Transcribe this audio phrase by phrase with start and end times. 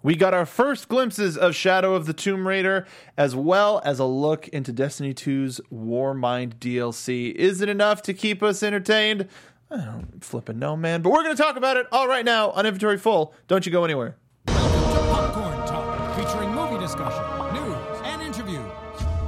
[0.00, 4.04] We got our first glimpses of Shadow of the Tomb Raider, as well as a
[4.04, 7.32] look into Destiny 2's Warmind DLC.
[7.32, 9.26] Is it enough to keep us entertained?
[9.68, 11.02] I don't flipping know, man.
[11.02, 13.34] But we're going to talk about it all right now on Inventory Full.
[13.48, 14.16] Don't you go anywhere.
[14.46, 17.24] Welcome to Popcorn Talk, featuring movie discussion,
[17.54, 18.70] news, and interviews.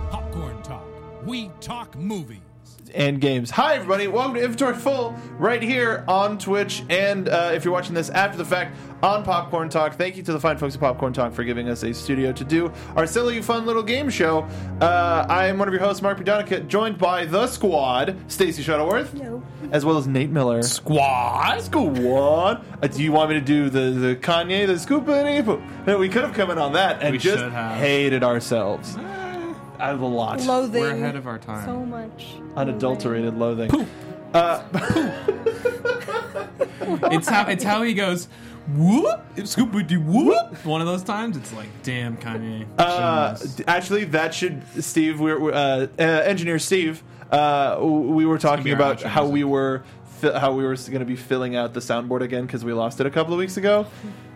[0.08, 0.86] Popcorn Talk,
[1.26, 2.49] we talk movies.
[2.94, 3.50] And games.
[3.50, 4.08] Hi, everybody.
[4.08, 6.82] Welcome to Inventory Full right here on Twitch.
[6.88, 10.32] And uh, if you're watching this after the fact on Popcorn Talk, thank you to
[10.32, 13.40] the fine folks at Popcorn Talk for giving us a studio to do our silly,
[13.40, 14.40] fun little game show.
[14.80, 19.14] Uh, I am one of your hosts, Mark Budonica, joined by the squad, Stacey Shuttleworth,
[19.72, 20.62] as well as Nate Miller.
[20.62, 21.60] Squad?
[21.62, 22.64] Squad.
[22.82, 25.60] Uh, do you want me to do the, the Kanye, the scoopity poop?
[25.86, 27.44] No, We could have come in on that and We just
[27.78, 28.96] hated ourselves.
[29.80, 30.40] I have a lot.
[30.44, 30.82] Loathing.
[30.82, 31.64] We're ahead of our time.
[31.66, 32.34] So much.
[32.56, 33.86] Unadulterated loathing.
[34.34, 34.62] Uh,
[37.12, 38.28] It's how it's how he goes.
[38.74, 40.64] Whoop, scoopity whoop.
[40.64, 42.66] One of those times, it's like, damn, Kanye.
[42.78, 45.20] Uh, actually, that should Steve.
[45.20, 47.02] We're we're, uh, uh, engineer Steve.
[47.30, 49.82] Uh, we were talking about how we were
[50.20, 53.00] fi- how we were going to be filling out the soundboard again because we lost
[53.00, 53.86] it a couple of weeks ago.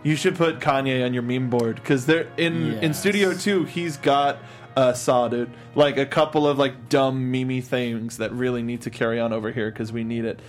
[0.03, 3.63] You should put Kanye on your meme board because they're in in Studio Two.
[3.65, 4.37] He's got.
[4.75, 8.89] Uh, saw dude, like a couple of like dumb memey things that really need to
[8.89, 10.39] carry on over here because we need it.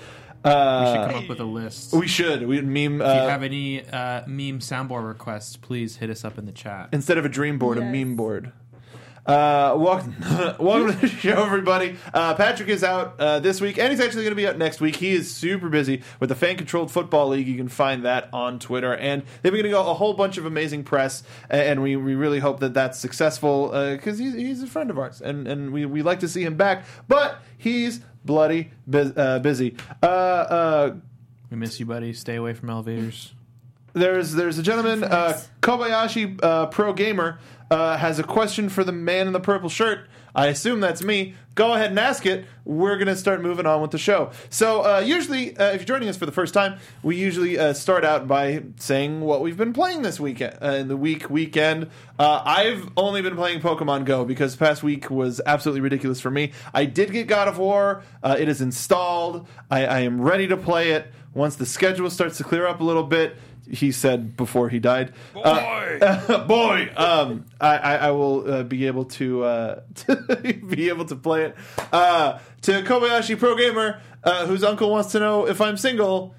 [0.44, 1.92] we Uh, should come up with a list.
[1.92, 2.46] we should.
[2.46, 3.00] We meme.
[3.00, 6.52] Uh, if you have any uh, meme soundboard requests, please hit us up in the
[6.52, 6.88] chat.
[6.92, 8.52] instead of a dream board, a meme board.
[9.26, 10.14] Uh, welcome,
[10.60, 11.96] welcome to the show, everybody.
[12.14, 14.80] Uh, Patrick is out uh, this week, and he's actually going to be out next
[14.80, 14.94] week.
[14.94, 17.48] He is super busy with the Fan Controlled Football League.
[17.48, 20.46] You can find that on Twitter, and they've been to go a whole bunch of
[20.46, 24.90] amazing press, and we, we really hope that that's successful because he's, he's a friend
[24.90, 29.12] of ours, and, and we, we like to see him back, but he's bloody bus-
[29.16, 29.76] uh, busy.
[30.04, 30.94] Uh, uh,
[31.50, 32.12] We miss you, buddy.
[32.12, 33.32] Stay away from elevators.
[33.96, 37.38] There's there's a gentleman, uh, Kobayashi uh, Pro Gamer,
[37.70, 40.06] uh, has a question for the man in the purple shirt.
[40.34, 41.34] I assume that's me.
[41.54, 42.44] Go ahead and ask it.
[42.66, 44.32] We're gonna start moving on with the show.
[44.50, 47.72] So uh, usually, uh, if you're joining us for the first time, we usually uh,
[47.72, 51.88] start out by saying what we've been playing this weekend, uh, in the week weekend.
[52.18, 56.30] Uh, I've only been playing Pokemon Go because the past week was absolutely ridiculous for
[56.30, 56.52] me.
[56.74, 58.02] I did get God of War.
[58.22, 59.48] Uh, it is installed.
[59.70, 62.84] I, I am ready to play it once the schedule starts to clear up a
[62.84, 63.36] little bit
[63.70, 65.12] he said before he died.
[65.34, 65.98] Boy,
[66.46, 71.16] boy, um, I, I, I will uh, be able to, uh, to be able to
[71.16, 71.56] play it.
[71.92, 76.34] Uh, to Kobayashi Pro Gamer, uh, whose uncle wants to know if I'm single.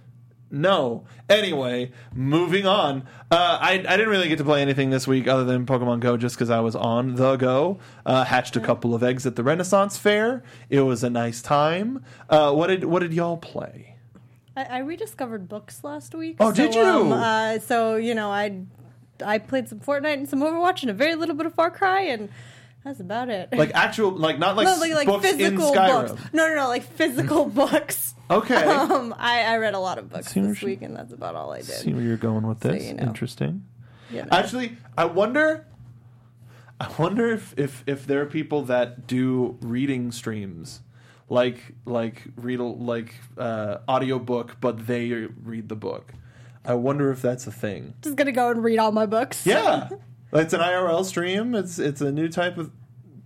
[0.49, 1.05] No.
[1.29, 3.01] Anyway, moving on.
[3.29, 6.15] Uh, I, I didn't really get to play anything this week other than Pokemon Go
[6.15, 7.79] just because I was on the go.
[8.05, 10.43] Uh, hatched a couple of eggs at the Renaissance Fair.
[10.69, 12.03] It was a nice time.
[12.29, 13.96] Uh, what did what did y'all play?
[14.57, 16.37] I, I rediscovered books last week.
[16.39, 16.81] Oh, so, did you?
[16.81, 18.63] Um, uh, so you know, I
[19.23, 22.01] I played some Fortnite and some Overwatch and a very little bit of Far Cry,
[22.01, 22.29] and
[22.83, 23.53] that's about it.
[23.53, 26.07] Like actual, like not like, no, like, like books in physical Skyrim.
[26.07, 26.21] books.
[26.33, 28.15] No, no, no, like physical books.
[28.31, 28.55] Okay.
[28.55, 31.13] Um, I, I read a lot of books See where this she- week, and that's
[31.13, 31.67] about all I did.
[31.67, 32.83] See where you're going with this.
[32.85, 33.03] you know.
[33.03, 33.63] Interesting.
[34.09, 34.27] you know.
[34.31, 35.65] Actually, I wonder.
[36.79, 40.81] I wonder if, if if there are people that do reading streams,
[41.29, 45.09] like like read a, like uh, audiobook, but they
[45.43, 46.13] read the book.
[46.65, 47.93] I wonder if that's a thing.
[48.01, 49.45] Just gonna go and read all my books.
[49.45, 49.89] Yeah,
[50.33, 51.55] it's an IRL stream.
[51.55, 52.71] It's it's a new type of.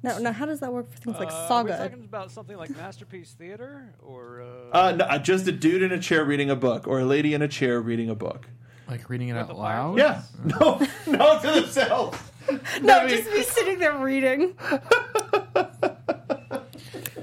[0.04, 0.32] No, no.
[0.32, 1.78] How does that work for things like Uh, Are we Saga?
[1.90, 4.42] talking about something like Masterpiece Theater or
[4.74, 7.36] uh, Uh, no, just a dude in a chair reading a book, or a lady
[7.36, 8.48] in a chair reading a book.
[8.90, 9.98] Like reading it With out loud.
[10.00, 12.18] Yeah, no, no, to themselves.
[12.82, 14.56] no, I mean- just me sitting there reading.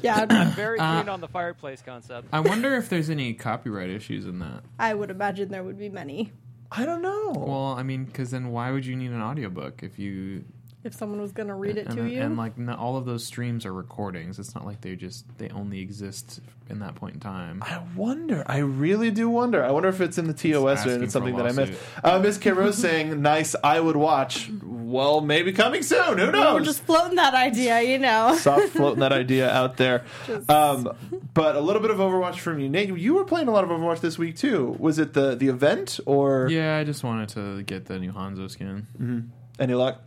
[0.03, 2.29] Yeah, I'm very Uh, keen on the fireplace concept.
[2.33, 4.63] I wonder if there's any copyright issues in that.
[4.79, 6.33] I would imagine there would be many
[6.71, 7.33] I don't know.
[7.35, 10.45] Well, I mean, because then why would you need an audiobook if you
[10.85, 12.21] if someone was gonna read it and, to you.
[12.21, 14.39] and like not, all of those streams are recordings.
[14.39, 17.63] It's not like they just they only exist in that point in time.
[17.67, 18.45] I wonder.
[18.47, 19.65] I really do wonder.
[19.65, 21.53] I wonder if it's in the TOS or asking it's for a something that I
[21.53, 21.73] missed.
[21.73, 21.79] lawsuit.
[22.05, 22.53] Uh, Miss K.
[22.53, 24.51] Rose saying, "Nice, I would watch."
[24.91, 26.19] Well, maybe coming soon.
[26.19, 26.55] Who knows?
[26.55, 28.35] We're just floating that idea, you know.
[28.39, 30.05] Soft floating that idea out there.
[30.27, 30.91] Just- Um,
[31.35, 32.89] but a little bit of Overwatch from you, Nate.
[32.97, 34.77] You were playing a lot of Overwatch this week too.
[34.79, 38.51] Was it the the event or Yeah, I just wanted to get the new Hanzo
[38.51, 39.31] skin.
[39.59, 40.01] any luck?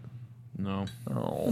[0.57, 1.51] No, Oh,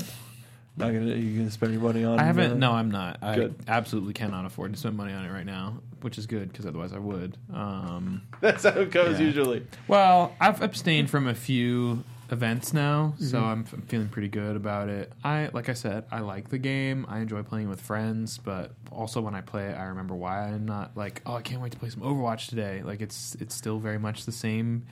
[0.78, 1.16] not gonna.
[1.16, 2.20] You gonna spend your money on?
[2.20, 2.52] I haven't.
[2.54, 3.18] uh, No, I'm not.
[3.22, 3.56] I Good.
[3.68, 6.94] absolutely cannot afford to spend money on it right now, which is good because otherwise
[6.94, 7.38] I would.
[7.54, 9.26] Um, That's how it goes Yeah.
[9.28, 9.66] usually.
[9.88, 13.46] Well, I've abstained from a few events now, so Mm-hmm.
[13.46, 15.12] I'm, I'm feeling pretty good about it.
[15.24, 17.06] I like I said, I like the game.
[17.10, 20.66] I enjoy playing with friends, but also when I play it, I remember why I'm
[20.66, 22.82] not like, oh, I can't wait to play some Overwatch today.
[22.84, 24.86] Like it's it's still very much the same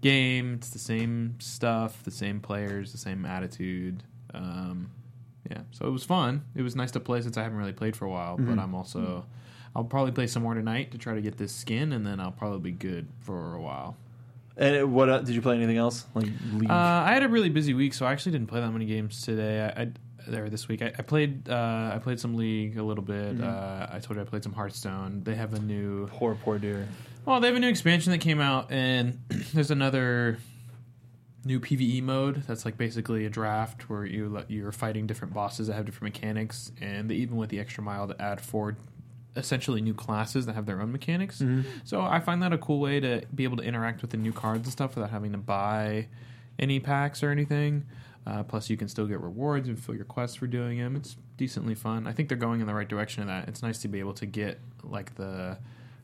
[0.00, 0.54] game.
[0.54, 4.02] It's the same stuff, the same players, the same attitude.
[4.34, 4.90] Um,
[5.50, 6.42] yeah, so it was fun.
[6.54, 8.36] It was nice to play since I haven't really played for a while.
[8.36, 9.24] But I'm also,
[9.74, 12.32] I'll probably play some more tonight to try to get this skin, and then I'll
[12.32, 13.96] probably be good for a while.
[14.56, 16.70] And what uh, did you play anything else like League?
[16.70, 19.22] Uh, I had a really busy week, so I actually didn't play that many games
[19.22, 19.70] today.
[19.76, 19.88] I, I
[20.26, 20.82] there this week.
[20.82, 21.48] I, I played.
[21.48, 23.40] Uh, I played some League a little bit.
[23.40, 25.22] Uh, I told you I played some Hearthstone.
[25.24, 26.06] They have a new.
[26.08, 26.88] poor poor dear.
[27.24, 29.18] Well, they have a new expansion that came out, and
[29.54, 30.38] there's another
[31.44, 35.74] new PVE mode that's like basically a draft where you you're fighting different bosses that
[35.74, 38.76] have different mechanics, and they even went the extra mile to add four
[39.36, 41.42] essentially new classes that have their own mechanics.
[41.84, 44.32] So I find that a cool way to be able to interact with the new
[44.32, 46.08] cards and stuff without having to buy
[46.58, 47.84] any packs or anything.
[48.26, 50.96] Uh, plus, you can still get rewards and fill your quests for doing them.
[50.96, 52.06] It's decently fun.
[52.08, 53.48] I think they're going in the right direction of that.
[53.48, 55.58] It's nice to be able to get like the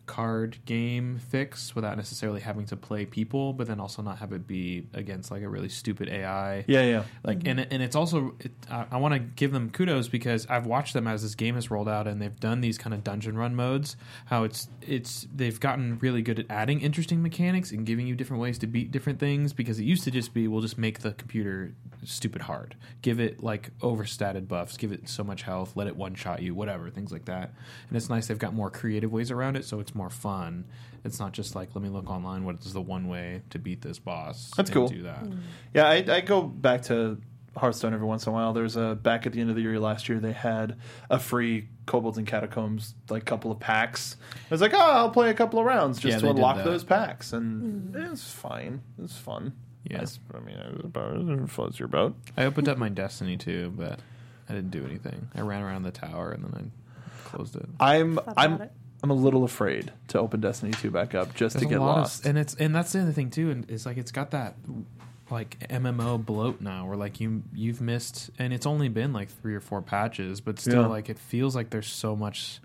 [0.06, 4.46] card game fix without necessarily having to play people, but then also not have it
[4.46, 6.64] be against like a really stupid AI.
[6.66, 7.04] Yeah, yeah.
[7.24, 10.66] Like and and it's also it, I, I want to give them kudos because I've
[10.66, 13.36] watched them as this game has rolled out and they've done these kind of dungeon
[13.36, 13.96] run modes.
[14.26, 18.42] How it's it's they've gotten really good at adding interesting mechanics and giving you different
[18.42, 21.12] ways to beat different things because it used to just be we'll just make the
[21.12, 21.74] computer
[22.04, 26.14] stupid hard, give it like overstated buffs, give it so much health, let it one
[26.14, 27.52] shot you, whatever things like that.
[27.88, 30.64] And it's nice they've got more creative ways around it, so it's more fun.
[31.04, 33.82] It's not just like let me look online what is the one way to beat
[33.82, 34.50] this boss.
[34.56, 34.88] That's and cool.
[34.88, 35.24] Do that.
[35.24, 35.38] Mm.
[35.74, 37.18] Yeah, I, I go back to
[37.56, 38.52] Hearthstone every once in a while.
[38.52, 40.76] There's a back at the end of the year last year they had
[41.10, 44.16] a free Kobolds and Catacombs like couple of packs.
[44.34, 46.84] I was like, oh, I'll play a couple of rounds just Yeah, to unlock those
[46.84, 48.12] packs, and mm.
[48.12, 48.80] it's fine.
[49.02, 49.52] It's fun.
[49.84, 49.96] Yeah.
[49.96, 52.16] It's- I mean, it's about it floats your boat.
[52.36, 53.98] I opened up my Destiny too, but
[54.48, 55.28] I didn't do anything.
[55.34, 57.66] I ran around the tower and then I closed it.
[57.80, 58.72] I'm I'm it.
[59.02, 61.90] I'm a little afraid to open Destiny 2 back up just There's to get lot
[61.90, 62.26] of- lost.
[62.26, 63.50] and it's and that's the other thing too.
[63.50, 64.54] And it's like it's got that
[65.30, 69.54] like MMO bloat now, where like you you've missed, and it's only been like three
[69.54, 70.86] or four patches, but still Yeah.
[70.88, 72.60] like it feels like there's so much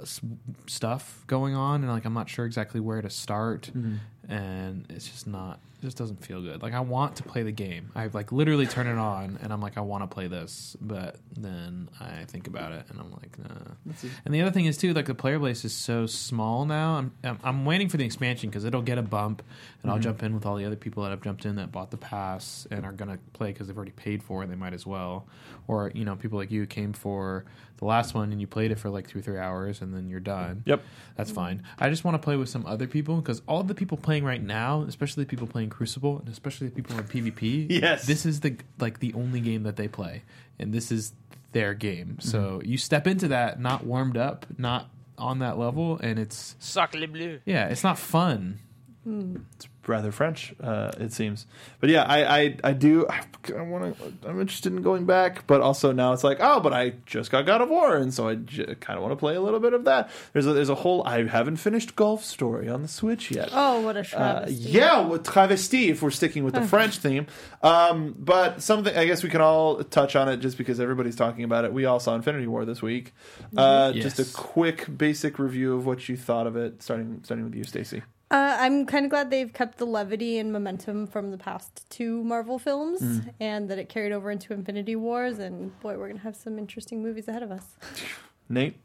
[0.00, 0.20] s-
[0.66, 3.94] stuff going on, and like I'm not sure exactly where to start, mm-hmm.
[4.32, 5.60] and it's just not.
[5.78, 6.62] It just doesn't feel good.
[6.62, 7.90] Like I want to play the game.
[7.94, 11.16] I like literally turn it on, and I'm like, I want to play this, but
[11.36, 13.94] then I think about it, and I'm like, nah.
[14.24, 16.94] And the other thing is too, like the player base is so small now.
[16.94, 19.42] I'm I'm, I'm waiting for the expansion because it'll get a bump,
[19.82, 20.04] and I'll mm-hmm.
[20.04, 22.66] jump in with all the other people that have jumped in that bought the pass
[22.70, 24.44] and are gonna play because they've already paid for it.
[24.44, 25.26] And they might as well,
[25.68, 27.44] or you know, people like you came for
[27.78, 30.08] the last one and you played it for like two or three hours and then
[30.08, 30.62] you're done.
[30.66, 30.82] Yep.
[31.16, 31.62] That's fine.
[31.78, 34.42] I just want to play with some other people because all the people playing right
[34.42, 38.06] now, especially the people playing Crucible and especially the people in PvP, Yes.
[38.06, 40.22] this is the like the only game that they play,
[40.58, 41.12] and this is
[41.52, 42.18] their game.
[42.20, 42.68] So Mm-hmm.
[42.70, 47.06] you step into that not warmed up, not on that level, and it's Sacre le
[47.08, 47.38] bleu.
[47.46, 48.58] yeah, it's not fun.
[49.06, 51.46] It's rather French, uh, it seems.
[51.78, 53.06] But yeah, I I, I do.
[53.08, 53.22] I,
[53.62, 54.28] want to.
[54.28, 57.46] I'm interested in going back, but also now it's like, oh, but I just got
[57.46, 59.74] God of War, and so I j- kind of want to play a little bit
[59.74, 60.10] of that.
[60.32, 61.04] There's a, there's a whole.
[61.06, 63.50] I haven't finished Golf Story on the Switch yet.
[63.52, 64.02] Oh, what a Uh,
[64.46, 64.54] travesty!
[64.54, 67.28] yeah, with travesti, if we're sticking with the French theme.
[67.62, 71.44] Um, but something I guess we can all touch on it just because everybody's talking
[71.44, 71.72] about it.
[71.72, 73.14] We all saw Infinity War this week.
[73.56, 74.16] Uh, Yes.
[74.16, 77.62] Just a quick, basic review of what you thought of it, starting starting with you,
[77.62, 78.02] Stacy.
[78.28, 82.24] Uh, I'm kind of glad they've kept the levity and momentum from the past two
[82.24, 83.30] Marvel films, Mm.
[83.38, 85.38] and that it carried over into Infinity Wars.
[85.38, 87.76] And boy, we're gonna have some interesting movies ahead of us.
[88.48, 88.76] Nate.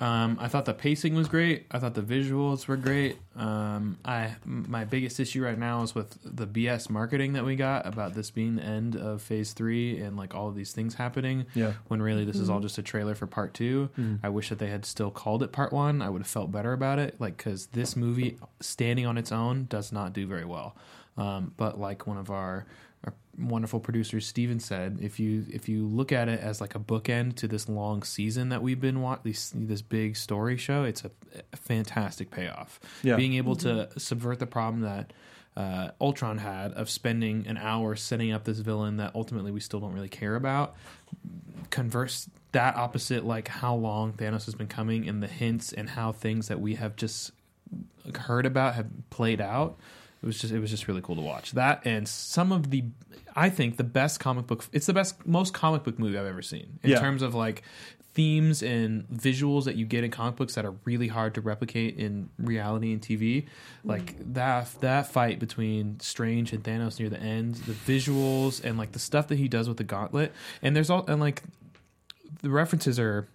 [0.00, 1.66] Um, I thought the pacing was great.
[1.70, 3.18] I thought the visuals were great.
[3.36, 7.56] Um, I m- my biggest issue right now is with the BS marketing that we
[7.56, 10.94] got about this being the end of Phase Three and like all of these things
[10.94, 11.46] happening.
[11.54, 11.72] Yeah.
[11.88, 13.90] When really this is all just a trailer for Part Two.
[14.22, 16.00] I wish that they had still called it Part One.
[16.02, 17.16] I would have felt better about it.
[17.20, 20.76] Like because this movie standing on its own does not do very well.
[21.16, 22.64] Um, but like one of our,
[23.04, 26.80] our wonderful producers, Steven said, if you if you look at it as like a
[26.80, 31.04] bookend to this long season that we've been watching, this, this big story show, it's
[31.04, 31.10] a,
[31.52, 32.80] a fantastic payoff.
[33.02, 33.16] Yeah.
[33.16, 35.12] Being able to subvert the problem that
[35.56, 39.80] uh, Ultron had of spending an hour setting up this villain that ultimately we still
[39.80, 40.76] don't really care about,
[41.70, 46.12] converse that opposite like how long Thanos has been coming and the hints and how
[46.12, 47.32] things that we have just
[48.16, 49.78] heard about have played out.
[50.22, 51.52] It was just it was just really cool to watch.
[51.52, 52.84] That and some of the
[53.36, 56.42] I think the best comic book it's the best most comic book movie I've ever
[56.42, 56.78] seen.
[56.82, 56.98] In Yeah.
[57.00, 57.62] terms of like
[58.14, 61.96] themes and visuals that you get in comic books that are really hard to replicate
[61.98, 63.46] in reality and TV
[63.84, 68.90] like that that fight between Strange and Thanos near the end the visuals and like
[68.90, 70.32] the stuff that he does with the gauntlet.
[70.62, 71.44] And there's all and like
[72.42, 73.28] the references are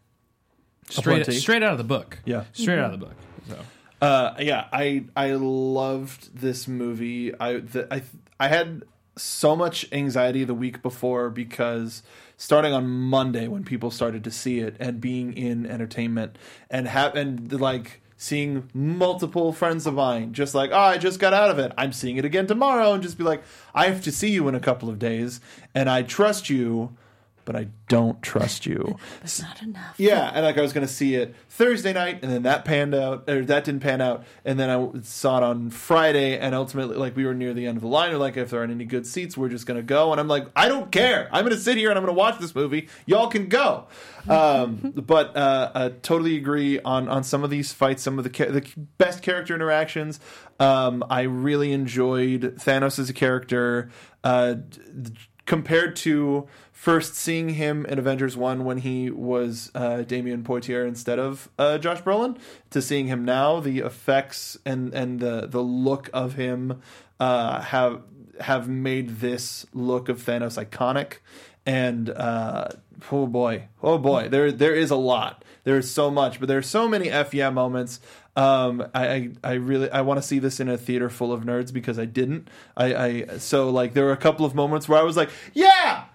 [0.90, 2.20] straight straight out of the book.
[2.26, 2.44] Yeah.
[2.52, 3.00] straight out of mm-hmm.
[3.00, 3.16] the book
[3.48, 3.60] so
[4.04, 7.34] Uh, yeah, I I loved this movie.
[7.40, 8.04] I the, I
[8.38, 8.84] I had
[9.16, 12.04] so much anxiety the week before because
[12.36, 16.38] starting on Monday when people started to see it and being in entertainment
[16.70, 21.34] and have and like seeing multiple friends of mine just like oh I just got
[21.34, 23.42] out of it I'm seeing it again tomorrow and just be like
[23.74, 25.40] I have to see you in a couple of days
[25.74, 26.98] and I trust you
[27.46, 29.96] but I don't trust you It's not enough.
[29.98, 32.96] yeah, and like I was going to see it Thursday night, and then that panned
[32.96, 36.98] out, or that didn't pan out, and then I saw it on Friday, and ultimately,
[36.98, 38.86] like we were near the end of the line, we're like, if there aren't any
[38.86, 41.56] good seats, we're just going to go, and I'm like, I don't care, I'm going
[41.56, 42.90] to sit here and I'm going to watch this movie.
[43.06, 43.88] Y'all can go.
[44.26, 48.30] Um, but uh, I totally agree on on some of these fights, some of the
[48.30, 48.66] ca- the
[48.98, 50.18] best character interactions.
[50.62, 53.90] Um, I really enjoyed Thanos as a character.
[54.24, 55.12] Uh, d-
[55.46, 61.20] compared to first seeing him in Avengers 1 when he was uh, Damion Poitier instead
[61.20, 62.38] of uh, Josh Brolin,
[62.70, 66.82] to seeing him now, the effects and, and the, the look of him
[67.20, 68.02] uh, have
[68.40, 71.18] have made this look of Thanos iconic.
[71.66, 72.70] And uh,
[73.12, 75.46] oh boy, oh boy, there there is a lot.
[75.64, 78.02] There is so much, but there are so many f yeah moments.
[78.36, 81.44] Um, I, I I really I want to see this in a theater full of
[81.44, 82.48] nerds because I didn't.
[82.76, 86.06] I, I so like there were a couple of moments where I was like, yeah.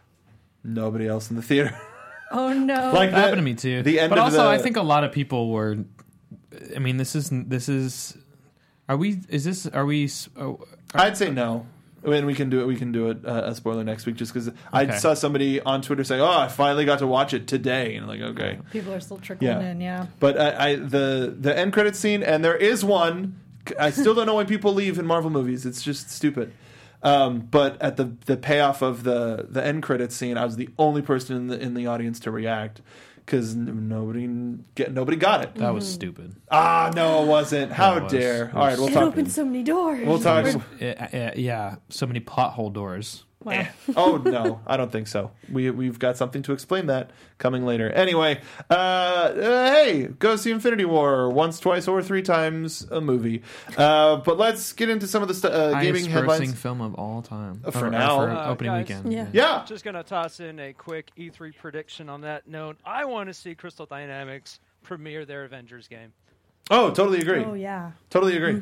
[0.64, 1.78] Nobody else in the theater.
[2.30, 2.90] Oh no.
[2.94, 3.82] like It the- happened to me too.
[3.82, 5.78] The end but of also, the, I think a lot of people were.
[6.76, 8.18] I mean, this is this is.
[8.86, 9.22] Are we?
[9.30, 9.66] Is this?
[9.66, 10.04] Are we?
[10.04, 10.60] s- Oh,
[10.94, 11.64] I'd say no.
[12.04, 12.66] I mean, we can do it.
[12.66, 14.96] We can do it uh, a spoiler next week, just because I Okay.
[14.98, 18.08] saw somebody on Twitter say, "Oh, I finally got to watch it today," and I'm
[18.08, 18.58] like, okay.
[18.70, 19.70] People are still trickling Yeah.
[19.70, 19.80] in.
[19.80, 20.06] Yeah.
[20.20, 23.36] But I, I the the end credit scene, and there is one.
[23.78, 25.66] I still don't know why people leave in Marvel movies.
[25.66, 26.52] It's just stupid.
[27.02, 30.68] Um, but at the the payoff of the the end credit scene, I was the
[30.78, 32.80] only person in the in the audience to react
[33.28, 34.26] because nobody
[34.74, 35.54] get nobody got it.
[35.56, 36.34] that was stupid.
[36.50, 37.70] Ah, no, it wasn't.
[37.72, 38.12] How it was.
[38.12, 38.46] dare!
[38.46, 39.02] It All right, was- we'll It talk.
[39.04, 40.06] opened so many doors.
[40.06, 40.46] We'll talk.
[40.80, 43.24] Yeah, yeah, yeah, so many pothole doors.
[43.44, 43.68] Wow.
[43.96, 45.30] oh no, I don't think so.
[45.50, 47.88] We we've got something to explain that coming later.
[47.90, 53.42] Anyway, uh, uh, hey, go see Infinity War once, twice, or three times a movie.
[53.76, 56.54] Uh, but let's get into some of the stu- uh, gaming Highest grossing headlines.
[56.60, 58.16] film of all time For Or- or now.
[58.16, 58.88] for Uh, opening guys.
[58.88, 59.12] weekend.
[59.12, 59.26] Yeah.
[59.32, 62.76] Yeah, Just gonna toss in a quick E3 prediction on that note.
[62.84, 66.12] I want to see Crystal Dynamics premiere their Avengers game.
[66.70, 67.44] Oh, totally agree.
[67.44, 67.92] Oh yeah.
[68.10, 68.60] Totally agree.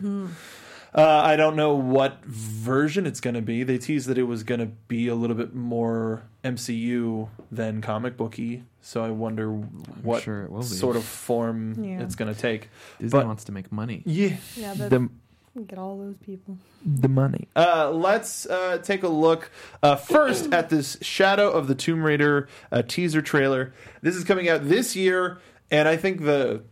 [0.94, 3.62] Uh, I don't know what version it's going to be.
[3.64, 8.16] They teased that it was going to be a little bit more MCU than comic
[8.16, 10.66] booky, so I wonder what sure it will be.
[10.66, 12.00] sort of form Yeah.
[12.02, 12.70] it's going to take.
[12.98, 14.02] Disney But- wants to make money.
[14.06, 14.74] Yeah, Yeah.
[14.74, 15.08] The
[15.66, 16.58] get all those people.
[16.84, 17.48] the money.
[17.56, 19.50] Uh, let's uh, take a look
[19.82, 23.72] uh, first at this Shadow of the Tomb Raider uh, teaser trailer.
[24.02, 25.38] This is coming out this year,
[25.70, 26.62] and I think the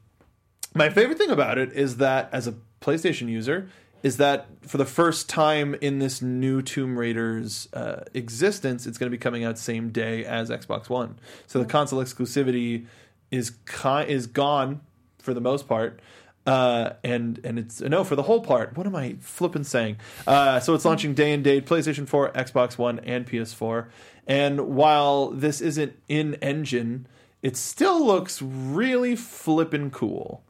[0.75, 3.69] my favorite thing about it is that as a PlayStation user,
[4.05, 9.11] is that for the first time in this new Tomb Raider's uh, existence, it's going
[9.11, 11.19] to be coming out same day as Xbox One.
[11.47, 12.85] So the console exclusivity
[13.31, 14.83] is ki- is gone
[15.21, 16.01] for the most part.
[16.47, 18.77] Uh, and and it's no for the whole part.
[18.77, 19.97] What am I flipping saying?
[20.27, 23.87] Uh, so it's launching day and date, PlayStation 4, Xbox One, and PS4.
[24.27, 27.07] And while this isn't in engine,
[27.41, 30.45] it still looks really flippin' cool.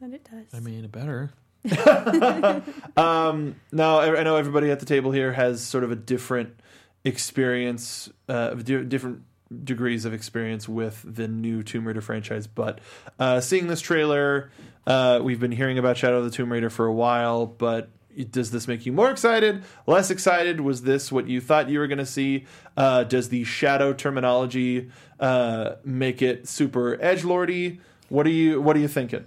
[0.00, 0.46] And it does.
[0.54, 1.32] I mean, it better.
[2.96, 6.54] Um, now I know everybody at the table here has sort of a different
[7.04, 9.22] experience, uh, di- different
[9.64, 12.46] degrees of experience with the new Tomb Raider franchise.
[12.46, 12.80] But
[13.18, 14.50] uh, seeing this trailer,
[14.86, 17.46] uh, we've been hearing about Shadow of the Tomb Raider for a while.
[17.46, 17.90] But
[18.30, 19.64] does this make you more excited?
[19.86, 20.60] Less excited?
[20.60, 22.46] Was this what you thought you were going to see?
[22.76, 27.80] Uh, does the shadow terminology uh, make it super edge lordy?
[28.08, 29.24] What are you What are you thinking?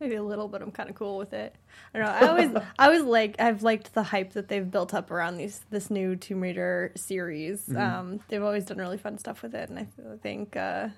[0.00, 1.54] Maybe a little, but I'm kind of cool with it.
[1.92, 2.12] I don't know.
[2.12, 5.60] I always, I always like, I've liked the hype that they've built up around these
[5.70, 7.62] this new Tomb Raider series.
[7.66, 7.76] Mm-hmm.
[7.78, 10.88] Um, they've always done really fun stuff with it, and I feel- think uh,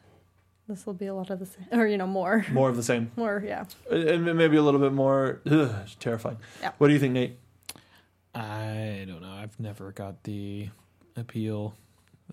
[0.68, 2.82] this will be a lot of the same, or you know, more, More of the
[2.82, 3.10] same.
[3.16, 3.64] more, yeah.
[3.90, 6.36] and maybe a little bit more ugh, terrifying.
[6.60, 6.72] Yeah.
[6.78, 7.38] What do you think, Nate?
[8.34, 9.32] I don't know.
[9.32, 10.68] I've never got the
[11.16, 11.74] appeal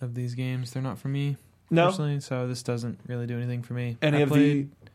[0.01, 0.71] of these games.
[0.71, 1.37] They're not for me
[1.71, 1.87] No.
[1.87, 3.97] personally, so this doesn't really do anything for me.
[4.01, 4.86] Any I of played, the?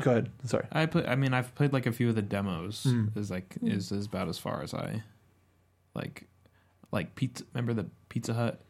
[0.00, 0.30] Go ahead.
[0.44, 0.66] Sorry.
[0.72, 1.06] I play.
[1.06, 2.84] I mean, I've played like a few of the demos.
[2.88, 3.16] Mm.
[3.16, 5.02] Is like is is about as far as I
[5.94, 6.26] like.
[6.92, 7.44] Like pizza.
[7.54, 8.60] Remember the Pizza Hut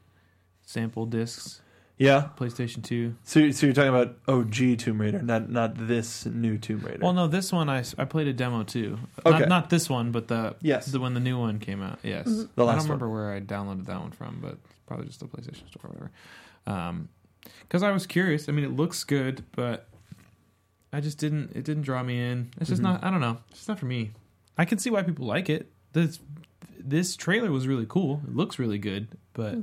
[0.62, 1.60] sample discs,
[1.98, 2.28] Yeah.
[2.38, 3.16] PlayStation Two.
[3.24, 7.00] So, you- so you're talking about OG Tomb Raider, not not this new Tomb Raider.
[7.02, 8.98] Well, no, this one I, I played a demo too.
[9.26, 9.40] Okay.
[9.40, 10.86] Not, not this one, but the Yes.
[10.86, 11.98] the when the new one came out.
[12.02, 15.20] Yes, The last I don't remember where I downloaded that one from, but probably just
[15.20, 16.10] the PlayStation Store or whatever.
[16.66, 17.08] Um,
[17.60, 18.48] because I was curious.
[18.48, 19.86] I mean, it looks good, but
[20.94, 21.50] I just didn't.
[21.56, 22.50] It didn't draw me in.
[22.60, 22.72] It's Mm-hmm.
[22.72, 23.04] just not.
[23.04, 23.38] I don't know.
[23.50, 24.12] It's just not for me.
[24.56, 25.70] I can see why people like it.
[25.92, 26.20] This
[26.78, 28.20] this trailer was really cool.
[28.26, 29.56] It looks really good, but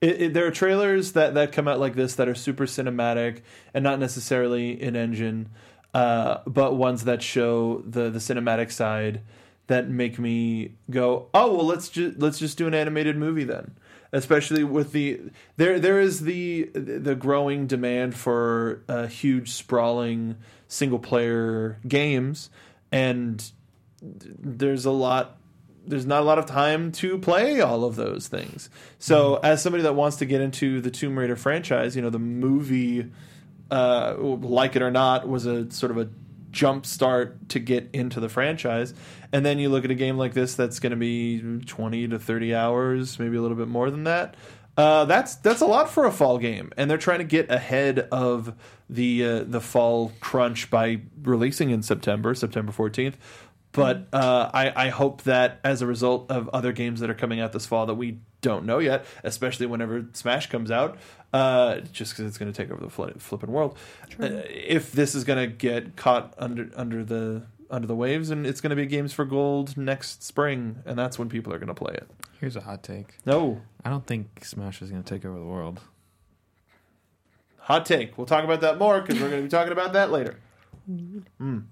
[0.00, 3.40] It, it, there are trailers that, that come out like this that are super cinematic
[3.74, 5.48] and not necessarily in engine,
[5.92, 9.22] uh, but ones that show the, the cinematic side
[9.66, 13.76] that make me go, oh well, let's just let's just do an animated movie then.
[14.12, 15.20] Especially with the
[15.56, 20.36] there there is the the growing demand for uh, huge sprawling
[20.66, 22.48] single player games,
[22.90, 23.52] and
[24.00, 25.38] there's a lot
[25.88, 28.68] there's not a lot of time to play all of those things.
[28.98, 32.18] So, as somebody that wants to get into the Tomb Raider franchise, you know, the
[32.18, 33.10] movie,
[33.70, 36.08] uh, like it or not, was a sort of a
[36.50, 38.94] jump start to get into the franchise.
[39.32, 42.18] And then you look at a game like this that's going to be 20 to
[42.18, 44.34] 30 hours, maybe a little bit more than that.
[44.76, 47.98] Uh, that's that's a lot for a fall game, and they're trying to get ahead
[48.12, 48.54] of
[48.88, 53.18] the uh, the fall crunch by releasing in September, September fourteenth.
[53.72, 57.40] But uh, I, I hope that as a result of other games that are coming
[57.40, 60.98] out this fall that we don't know yet, especially whenever Smash comes out,
[61.32, 63.76] uh, just because it's going to take over the fl- flipping world,
[64.20, 68.46] uh, if this is going to get caught under under the under the waves, and
[68.46, 71.68] it's going to be games for gold next spring, and that's when people are going
[71.68, 72.08] to play it.
[72.40, 73.16] here's a hot take.
[73.26, 75.80] No, I don't think Smash is going to take over the world.
[77.58, 78.16] hot take.
[78.16, 80.36] We'll talk about that more because we're going to be talking about that later.
[80.90, 81.64] Mm.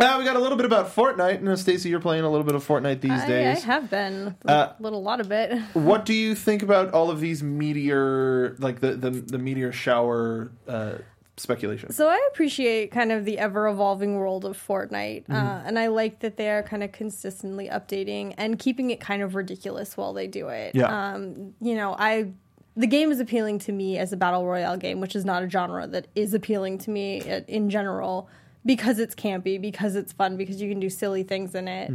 [0.00, 1.38] Uh, we got a little bit about Fortnite.
[1.44, 3.64] And Stacey, you're playing a little bit of Fortnite these I, I days.
[3.64, 5.58] have been a Uh, little lot of it.
[5.72, 10.52] what do you think about all of these meteor, like the the, the meteor shower
[10.68, 10.94] uh,
[11.36, 11.90] speculation?
[11.92, 15.32] So I appreciate kind of the ever evolving world of Fortnite, Mm-hmm.
[15.32, 19.20] uh, and I like that they are kind of consistently updating and keeping it kind
[19.22, 20.76] of ridiculous while they do it.
[20.76, 21.14] Yeah.
[21.14, 22.30] Um, you know, I
[22.76, 25.50] the game is appealing to me as a battle royale game, which is not a
[25.50, 28.28] genre that is appealing to me in general
[28.64, 31.90] because it's campy, because it's fun, because you can do silly things in it.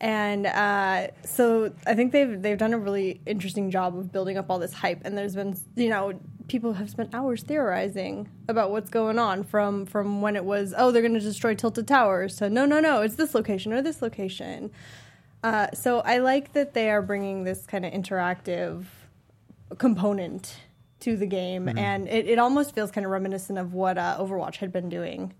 [0.00, 4.50] And uh, so I think they've they've done a really interesting job of building up
[4.50, 5.02] all this hype.
[5.04, 6.18] And there's been you know
[6.48, 10.90] people have spent hours theorizing about what's going on from from when it was oh
[10.90, 14.02] they're going to destroy tilted towers to no no no it's this location or this
[14.02, 14.72] location.
[15.44, 18.84] Uh, so I like that they are bringing this kind of interactive
[19.78, 20.56] component
[21.00, 21.78] to the game, Mm-hmm.
[21.78, 25.32] and it, it almost feels kind of reminiscent of what uh, Overwatch had been doing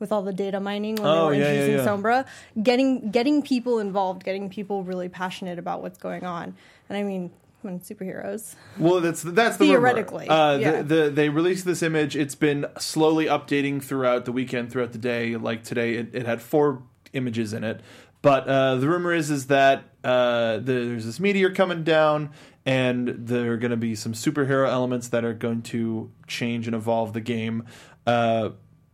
[0.00, 1.86] with all the data mining when Oh, they were yeah, yeah, introducing yeah.
[2.24, 2.26] Sombra,
[2.60, 6.56] getting getting people involved, getting people really passionate about what's going on.
[6.88, 7.30] And I mean,
[7.62, 9.66] when superheroes, Well, that's that's the.
[9.66, 10.82] Theoretically, Uh, yeah.
[10.82, 12.16] the, the they released this image.
[12.16, 15.36] It's been slowly updating throughout the weekend, throughout the day.
[15.36, 16.82] Like today, it, it had four
[17.12, 17.80] images in it.
[18.22, 22.30] But uh, the rumor is is that uh, the, there's this meteor coming down,
[22.66, 26.74] and there are going to be some superhero elements that are going to change and
[26.74, 27.64] evolve the game.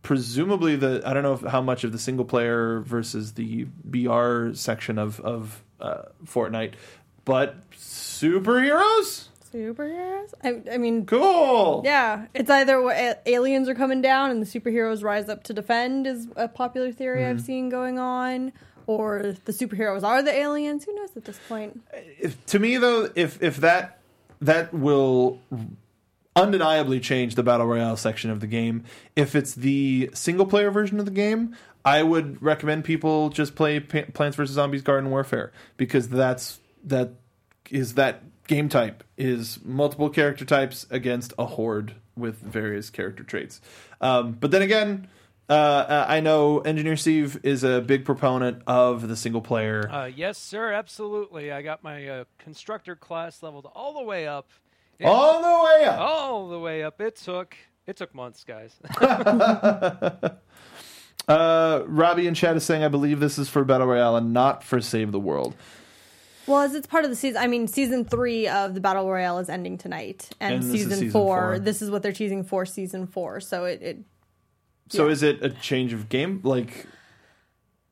[0.07, 4.53] Presumably, the I don't know if, how much of the single player versus the BR
[4.53, 6.75] section of of uh, Fortnite,
[7.25, 9.27] but superheroes.
[9.53, 10.33] superheroes.
[10.41, 11.81] I, I mean, Cool.
[11.83, 15.53] Yeah, it's either wh- a- aliens are coming down and the superheroes rise up to
[15.53, 17.29] defend is a popular theory Mm-hmm.
[17.31, 18.53] I've seen going on,
[18.85, 20.85] or the superheroes are the aliens.
[20.85, 21.81] Who knows at this point?
[22.17, 23.99] If, to me, though, if if that
[24.39, 25.39] that will
[26.37, 28.83] undeniably change the battle royale section of the game.
[29.15, 33.79] If it's the single player version of the game, I would recommend people just play
[33.79, 37.11] P- Plants vs Zombies Garden Warfare because that's that
[37.69, 43.59] is that game type is multiple character types against a horde with various character traits.
[43.99, 45.07] Um, but then again.
[45.49, 49.89] Uh, I know Engineer Steve is a big proponent of the single player.
[49.89, 51.53] Uh, yes, sir, absolutely.
[51.53, 54.49] I got my uh, constructor class leveled all the way up.
[54.99, 55.99] It- all the way up.
[55.99, 56.99] all the way up.
[57.01, 57.55] It took
[57.85, 58.75] it took months, guys.
[61.27, 64.63] Uh, Robbie and Chad is saying, I believe this is for Battle Royale and not
[64.63, 65.55] for Save the World.
[66.45, 69.39] Well, as it's part of the season, I mean, season three of the Battle Royale
[69.39, 71.59] is ending tonight, and, And season, season four, four.
[71.59, 73.41] this is what they're teasing for season four.
[73.41, 73.97] So it, it
[74.87, 75.11] So Yeah.
[75.11, 76.39] is it a change of game?
[76.45, 76.85] Like,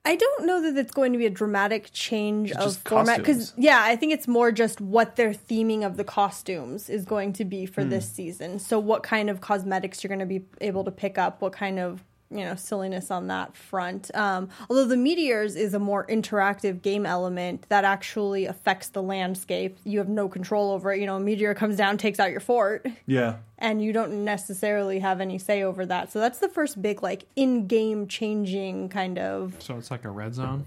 [0.08, 3.54] I don't know that it's going to be a dramatic change It's of format because
[3.58, 7.46] yeah, I think it's more just what their theming of the costumes is going to
[7.46, 7.90] be for Hmm.
[7.90, 8.60] this season.
[8.60, 11.80] So what kind of cosmetics you're going to be able to pick up, what kind
[11.80, 14.10] of you know silliness on that front.
[14.16, 19.78] Um, although the meteors is a more interactive game element that actually affects the landscape.
[19.84, 21.00] You have no control over it.
[21.00, 23.38] You know, a meteor comes down, takes out your fort yeah.
[23.58, 26.12] and you don't necessarily have any say over that.
[26.12, 30.34] So that's the first big like in-game changing kind of So it's like a red
[30.34, 30.66] zone.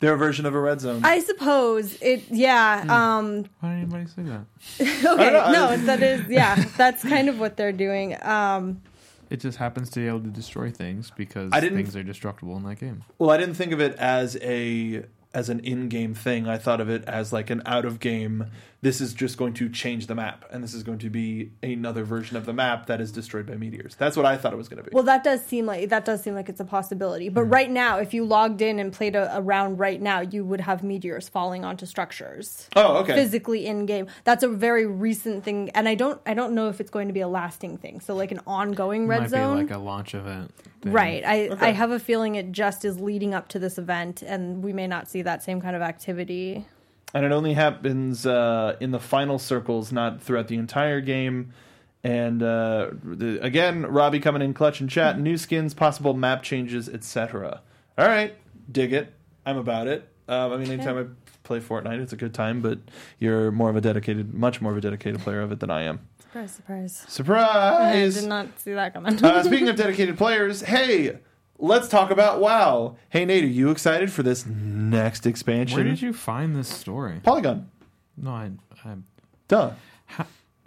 [0.00, 1.02] Their version of a red zone.
[1.04, 2.24] I suppose it.
[2.30, 2.84] Yeah.
[2.88, 3.44] Um.
[3.60, 4.46] Why did anybody say that?
[5.06, 5.30] Okay.
[5.30, 6.26] No, that is.
[6.26, 6.56] Yeah.
[6.78, 8.16] That's kind of what they're doing.
[8.22, 8.80] Um.
[9.30, 12.56] It just happens to be able to destroy things because I didn't- things are destructible
[12.56, 13.04] in that game.
[13.18, 16.48] Well, I didn't think of it as a as an in-game thing.
[16.48, 18.46] I thought of it as like an out-of-game.
[18.82, 22.02] This is just going to change the map, and this is going to be another
[22.02, 23.94] version of the map that is destroyed by meteors.
[23.96, 24.94] That's what I thought it was going to be.
[24.94, 27.28] Well, that does seem like that does seem like it's a possibility.
[27.28, 27.50] But Hmm.
[27.50, 30.62] right now, if you logged in and played a, a round right now, you would
[30.62, 33.14] have meteors falling onto structures oh, okay.
[33.14, 34.06] physically in game.
[34.24, 37.14] That's a very recent thing, and I don't I don't know if it's going to
[37.14, 38.00] be a lasting thing.
[38.00, 39.56] So like an ongoing red Might zone.
[39.58, 40.54] be like a launch event.
[40.80, 40.92] thing.
[40.92, 41.22] Right.
[41.22, 41.66] I, Okay.
[41.66, 44.86] I have a feeling it just is leading up to this event, and we may
[44.86, 46.64] not see that same kind of activity.
[47.14, 51.52] And it only happens uh, in the final circles, not throughout the entire game.
[52.02, 56.88] And uh, the, again, Robbie coming in clutch and chat, new skins, possible map changes,
[56.88, 57.60] etc.
[57.98, 58.34] All right,
[58.70, 59.12] dig it.
[59.44, 60.08] I'm about it.
[60.28, 61.04] Um, I mean, anytime I
[61.42, 62.62] play Fortnite, it's a good time.
[62.62, 62.78] But
[63.18, 65.82] you're more of a dedicated, much more of a dedicated player of it than I
[65.82, 66.00] am.
[66.20, 67.04] Surprise, surprise.
[67.08, 68.16] Surprise!
[68.16, 69.22] I did not see that coming.
[69.22, 71.18] uh, speaking of dedicated players, hey,
[71.60, 72.96] let's talk about WoW.
[73.08, 75.76] Hey, Nate, are you excited for this next expansion?
[75.76, 77.20] Where did you find this story?
[77.22, 77.70] Polygon.
[78.16, 78.50] No, I.
[78.84, 78.94] I
[79.48, 79.72] Duh.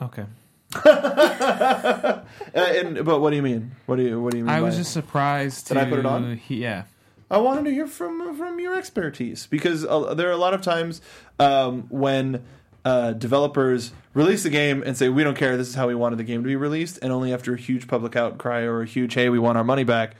[0.01, 0.25] okay.
[2.55, 3.71] Uh, and, but what do you mean?
[3.87, 4.53] What do you What do you mean?
[4.53, 5.67] I was just surprised.
[5.67, 6.39] Did to, I put it on?
[6.47, 6.83] Yeah.
[7.31, 10.61] I wanted to hear from from your expertise because uh, there are a lot of
[10.61, 11.01] times
[11.39, 12.43] um, when
[12.85, 16.17] uh, developers release a game and say we don't care, this is how we wanted
[16.17, 19.13] the game to be released, and only after a huge public outcry or a huge
[19.15, 20.15] hey, we want our money back,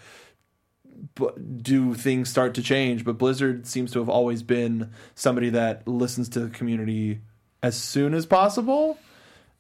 [1.62, 3.06] do things start to change.
[3.06, 7.22] But Blizzard seems to have always been somebody that listens to the community
[7.62, 8.98] as soon as possible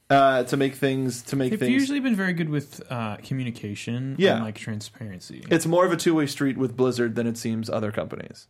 [0.10, 1.72] uh, to make things to make They've things.
[1.72, 4.36] usually been very good with uh, communication Yeah.
[4.36, 5.44] and like transparency.
[5.50, 8.48] it's more of a two way street with Blizzard than it seems other companies.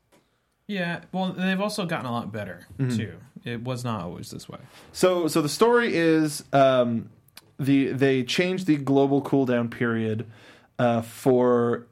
[0.68, 1.02] yeah.
[1.12, 2.98] Well, they've also gotten a lot better Mm-hmm.
[2.98, 3.14] too.
[3.44, 4.60] It was not always this way.
[4.94, 7.10] So so the story is um,
[7.60, 10.26] the they changed the global cooldown period
[10.80, 11.86] uh, for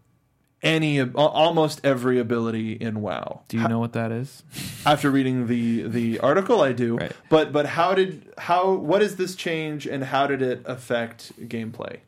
[0.63, 3.41] any almost every ability in WoW.
[3.47, 4.43] Do you know what that is?
[4.85, 6.97] After reading the the article, I do.
[6.97, 7.11] Right.
[7.29, 11.99] But but how did how what is this change and how did it affect gameplay?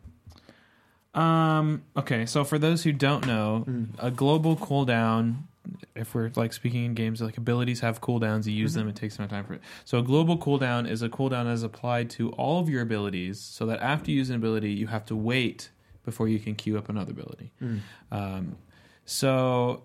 [1.14, 1.84] Um.
[1.96, 2.26] Okay.
[2.26, 3.88] So for those who don't know, Mm.
[4.00, 5.44] a global cooldown.
[5.96, 8.80] If we're like speaking in games, like abilities have cooldowns, you use Mm-hmm.
[8.82, 8.90] them.
[8.90, 9.62] It takes some time for it.
[9.86, 13.66] So a global cooldown is a cooldown as applied to all of your abilities, so
[13.68, 15.70] that after you use an ability, you have to wait
[16.04, 17.52] before you can queue up another ability.
[17.62, 17.80] Mm.
[18.12, 18.58] Um,
[19.06, 19.84] so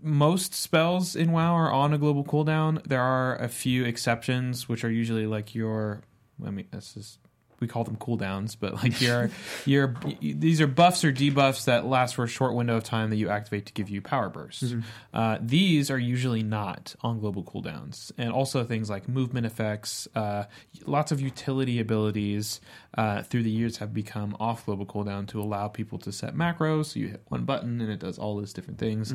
[0.00, 2.82] most spells in WoW are on a global cooldown.
[2.84, 6.02] There are a few exceptions, which are usually like your.
[6.44, 7.18] I mean, this is
[7.60, 9.30] we call them cooldowns, but like your
[9.64, 13.16] your these are buffs or debuffs that last for a short window of time that
[13.16, 14.74] you activate to give you power bursts.
[15.12, 20.44] Uh, these are usually not on global cooldowns, and also things like movement effects, uh,
[20.86, 22.60] lots of utility abilities
[22.96, 26.86] uh, through the years have become off global cooldown to allow people to set macros.
[26.86, 29.12] So you hit one button and it does all these different things,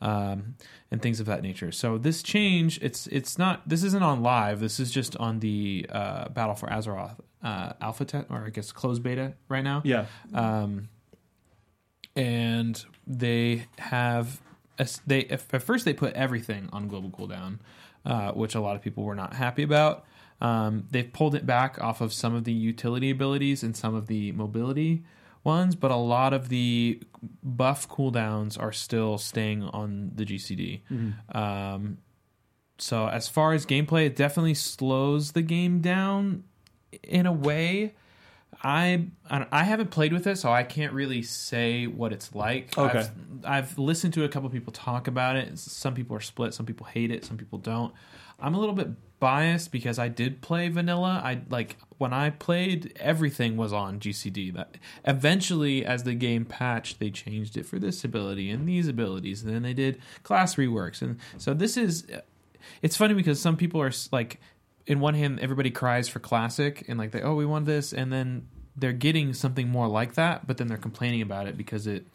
[0.00, 0.54] um,
[0.90, 1.72] and things of that nature.
[1.72, 4.60] So this change, it's it's not this isn't on live.
[4.60, 8.72] This is just on the uh, Battle for Azeroth uh, alpha test, or I guess
[8.72, 10.06] closed beta right now Yeah.
[10.34, 10.88] um,
[12.14, 14.40] and they have
[14.78, 17.58] as- they if- at first they put everything on global cooldown,
[18.04, 20.04] uh, which a lot of people were not happy about.
[20.40, 24.06] Um, they've pulled it back off of some of the utility abilities and some of
[24.06, 25.02] the mobility
[25.44, 27.00] ones, but a lot of the
[27.42, 30.82] buff cooldowns are still staying on the GCD.
[31.34, 31.98] Um,
[32.78, 36.44] so as far as gameplay, it definitely slows the game down
[37.02, 37.94] in a way.
[38.62, 42.76] I I haven't played with it, so I can't really say what it's like.
[42.76, 43.00] Okay.
[43.00, 43.10] I've,
[43.44, 45.58] I've listened to a couple people talk about it.
[45.58, 46.54] Some people are split.
[46.54, 47.24] Some people hate it.
[47.24, 47.92] Some people don't.
[48.38, 51.20] I'm a little bit biased because I did play vanilla.
[51.24, 54.54] I like when I played, everything was on GCD.
[54.54, 59.42] That eventually, as the game patched, they changed it for this ability and these abilities,
[59.42, 61.02] and then they did class reworks.
[61.02, 62.06] And so this is.
[62.82, 64.40] It's funny because some people are like
[64.86, 68.12] in one hand everybody cries for classic and like they oh we want this and
[68.12, 68.46] then
[68.76, 72.06] they're getting something more like that but then they're complaining about it because it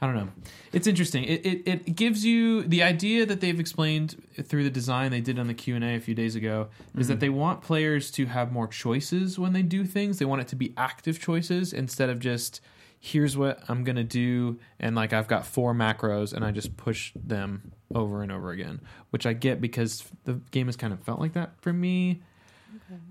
[0.00, 0.28] i don't know.
[0.72, 1.24] It's interesting.
[1.24, 5.38] It, it, it gives you the idea that they've explained through the design they did
[5.38, 7.20] on the q&a a few days ago is that mm-hmm.
[7.20, 10.18] they want players to have more choices when they do things.
[10.18, 12.60] They want it to be active choices instead of just
[13.04, 16.74] here's what i'm going to do and like i've got four macros and i just
[16.78, 20.98] push them over and over again which i get because the game has kind of
[21.00, 22.22] felt like that for me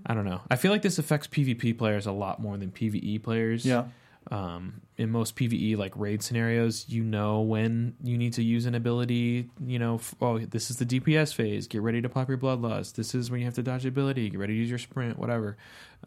[0.06, 0.40] I don't know.
[0.50, 3.64] I feel like this affects PvP players a lot more than PvE players.
[3.64, 3.84] Yeah.
[4.30, 8.74] um, in most PVE like raid scenarios, you know when you need to use an
[8.74, 9.50] ability.
[9.64, 11.66] You know, f- oh, this is the DPS phase.
[11.66, 12.94] Get ready to pop your bloodlust.
[12.94, 14.30] This is when you have to dodge ability.
[14.30, 15.18] Get ready to use your sprint.
[15.18, 15.56] Whatever.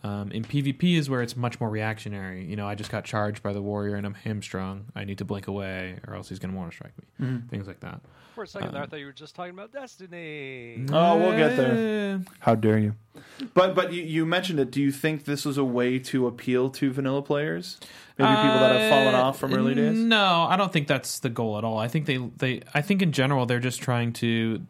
[0.03, 2.45] Um, in PvP is where it's much more reactionary.
[2.45, 4.85] You know, I just got charged by the warrior and I'm hamstrung.
[4.95, 7.39] I need to blink away, or else he's going to want to strike me.
[7.49, 7.99] Things like that.
[8.35, 10.85] For a second there, I Um, thought you were just talking about Destiny.
[10.91, 12.21] Oh, we'll get there.
[12.39, 12.93] How dare you?
[13.55, 14.69] But but you, you mentioned it.
[14.69, 17.79] Do you think this was a way to appeal to vanilla players?
[18.19, 19.97] Maybe people that have fallen Uh, off from early days.
[19.97, 21.77] No, I don't think that's the goal at all.
[21.77, 24.65] I think they they I think in general they're just trying to.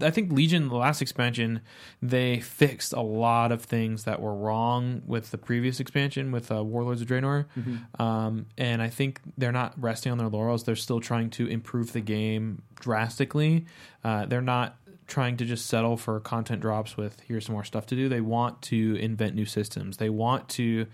[0.00, 1.60] I think Legion, the last expansion,
[2.00, 6.64] they fixed a lot of things that were wrong with the previous expansion with uh,
[6.64, 8.00] Warlords of Draenor, Mm-hmm.
[8.02, 10.64] um, and I think they're not resting on their laurels.
[10.64, 13.66] They're still trying to improve the game drastically.
[14.02, 14.76] Uh, they're not
[15.08, 18.08] trying to just settle for content drops with here's some more stuff to do.
[18.08, 19.98] They want to invent new systems.
[19.98, 20.86] They want to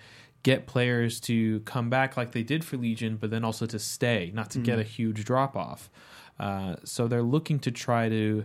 [0.42, 4.30] get players to come back like they did for Legion, but then also to stay,
[4.34, 5.90] not to get a huge drop off.
[6.38, 8.44] Uh, so they're looking to try to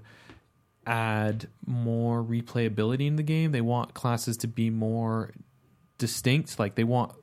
[0.86, 3.52] add more replayability in the game.
[3.52, 5.32] They want classes to be more
[5.98, 6.60] distinct.
[6.60, 7.14] Like they want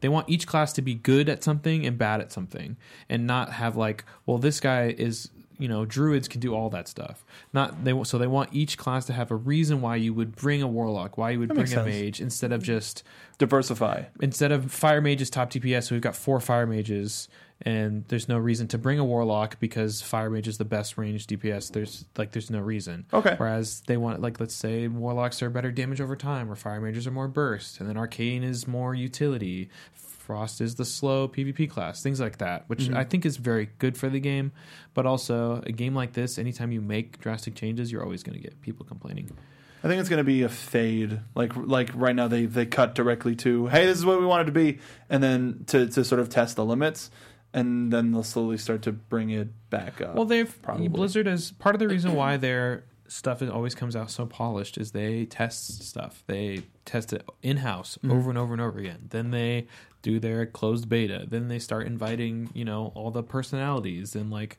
[0.00, 2.76] they want each class to be good at something and bad at something,
[3.08, 6.88] and not have like, well, this guy is you know druids can do all that
[6.88, 7.24] stuff.
[7.52, 10.62] Not they so they want each class to have a reason why you would bring
[10.62, 13.02] a warlock, why you would That bring a mage instead of just
[13.38, 14.04] Diversify.
[14.20, 17.28] instead of fire mages top DPS, we've got four fire mages,
[17.62, 21.26] and there's no reason to bring a warlock because fire mage is the best range
[21.26, 21.72] DPS.
[21.72, 23.06] There's like there's no reason.
[23.12, 23.34] Okay.
[23.36, 27.06] Whereas they want like let's say warlocks are better damage over time, or fire mages
[27.06, 29.68] are more burst, and then arcane is more utility.
[29.92, 32.96] Frost is the slow PvP class, things like that, which mm-hmm.
[32.96, 34.52] I think is very good for the game.
[34.94, 38.42] But also, a game like this, anytime you make drastic changes, you're always going to
[38.42, 39.30] get people complaining.
[39.84, 41.20] I think it's going to be a fade.
[41.34, 44.42] Like like right now they they cut directly to hey this is what we want
[44.42, 44.78] it to be,
[45.10, 47.10] and then to to sort of test the limits,
[47.52, 50.14] and then they'll slowly start to bring it back up.
[50.14, 50.88] Well, they've probably.
[50.88, 54.78] Blizzard is part of the reason why their stuff is, always comes out so polished
[54.78, 56.24] is they test stuff.
[56.26, 58.10] They test it in house Mm-hmm.
[58.16, 59.06] over and over and over again.
[59.10, 59.66] Then they
[60.00, 61.26] do their closed beta.
[61.28, 64.58] Then they start inviting you know all the personalities and like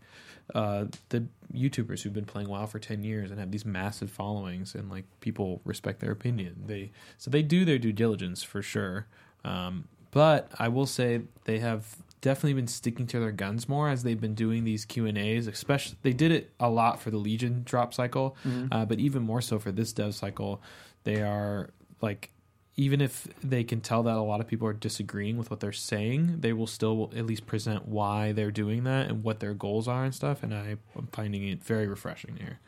[0.53, 4.75] uh, the YouTubers who've been playing WoW for ten years and have these massive followings
[4.75, 6.63] and like people respect their opinion.
[6.67, 9.08] They so they do their due diligence for sure.
[9.43, 14.03] Um, but I will say they have definitely been sticking to their guns more as
[14.03, 15.47] they've been doing these Q and A's.
[15.47, 18.36] Especially, they did it a lot for the Legion drop cycle,
[18.71, 20.62] uh, but even more so for this dev cycle.
[21.03, 21.69] They are
[22.01, 22.31] like,
[22.77, 25.71] even if they can tell that a lot of people are disagreeing with what they're
[25.71, 29.88] saying, they will still at least present why they're doing that and what their goals
[29.88, 30.43] are and stuff.
[30.43, 32.59] And I, I'm finding it very refreshing here.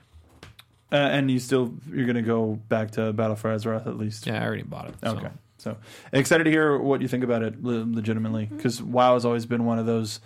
[0.91, 4.25] uh, and you still you're going to go back to Battle for Azeroth at least.
[4.27, 4.95] Yeah, I already bought it.
[5.03, 5.17] so.
[5.17, 5.29] Okay.
[5.59, 5.75] So
[6.13, 9.65] excited to hear what you think about it le- legitimately because WoW has always been
[9.65, 10.19] one of those.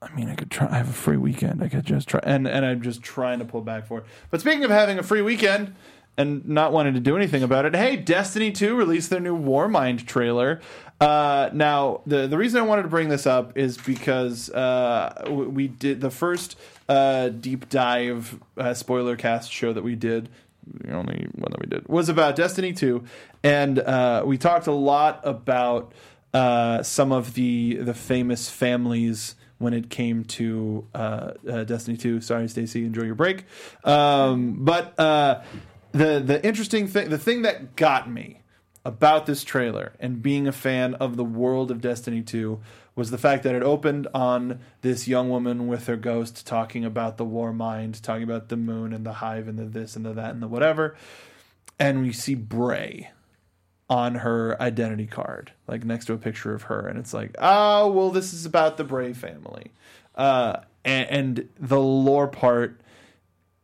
[0.00, 0.68] I mean, I could try.
[0.70, 1.62] I have a free weekend.
[1.62, 4.04] I could just try, and and I'm just trying to pull back for it.
[4.30, 5.74] But speaking of having a free weekend
[6.16, 10.06] and not wanting to do anything about it, hey, Destiny 2 released their new Warmind
[10.06, 10.60] trailer.
[11.00, 15.68] Uh, now, the the reason I wanted to bring this up is because uh, we
[15.68, 20.30] did the first uh, deep dive uh, spoiler cast show that we did
[20.66, 23.04] the only one that we did was about Destiny 2,
[23.42, 25.92] and uh, we talked a lot about
[26.34, 32.20] uh, some of the the famous families when it came to uh, uh, Destiny 2.
[32.20, 33.44] Sorry, Stacy, enjoy your break.
[33.84, 35.42] Um, but uh,
[35.96, 38.42] the the interesting thing, the thing that got me
[38.84, 42.60] about this trailer and being a fan of the world of Destiny 2
[42.94, 47.16] was the fact that it opened on this young woman with her ghost talking about
[47.16, 50.12] the war mind, talking about the moon and the hive and the this and the
[50.12, 50.96] that and the whatever.
[51.78, 53.10] And we see Bray
[53.88, 56.86] on her identity card, like next to a picture of her.
[56.86, 59.72] And it's like, oh, well, this is about the Bray family.
[60.14, 62.80] Uh, and, and the lore part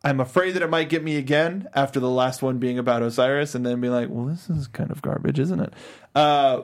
[0.04, 3.54] I'm afraid that it might get me again after the last one being about Osiris,
[3.54, 5.72] and then be like, "Well, this is kind of garbage, isn't it?"
[6.14, 6.62] Uh,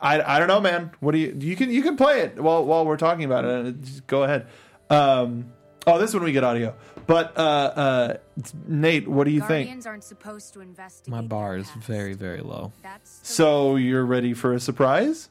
[0.00, 0.92] I I don't know, man.
[1.00, 3.80] What do you you can you can play it while while we're talking about it.
[3.82, 4.46] Just go ahead.
[4.88, 5.52] Um,
[5.86, 8.16] oh, this one we get audio, but uh, uh,
[8.68, 9.66] Nate, what do you think?
[9.66, 11.10] Guardians aren't supposed to investigate.
[11.10, 12.72] My bar is very, very low.
[12.82, 15.28] That's So you're ready for a surprise?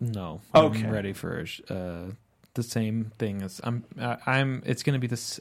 [0.00, 0.40] No.
[0.54, 0.84] Okay.
[0.84, 2.12] I'm ready for uh,
[2.56, 3.84] the same thing as I'm.
[3.98, 4.62] Uh, I'm.
[4.66, 5.40] It's going to be this.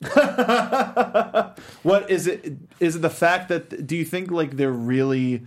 [1.82, 2.56] What is it?
[2.80, 5.46] Is it the fact that do you think like they're really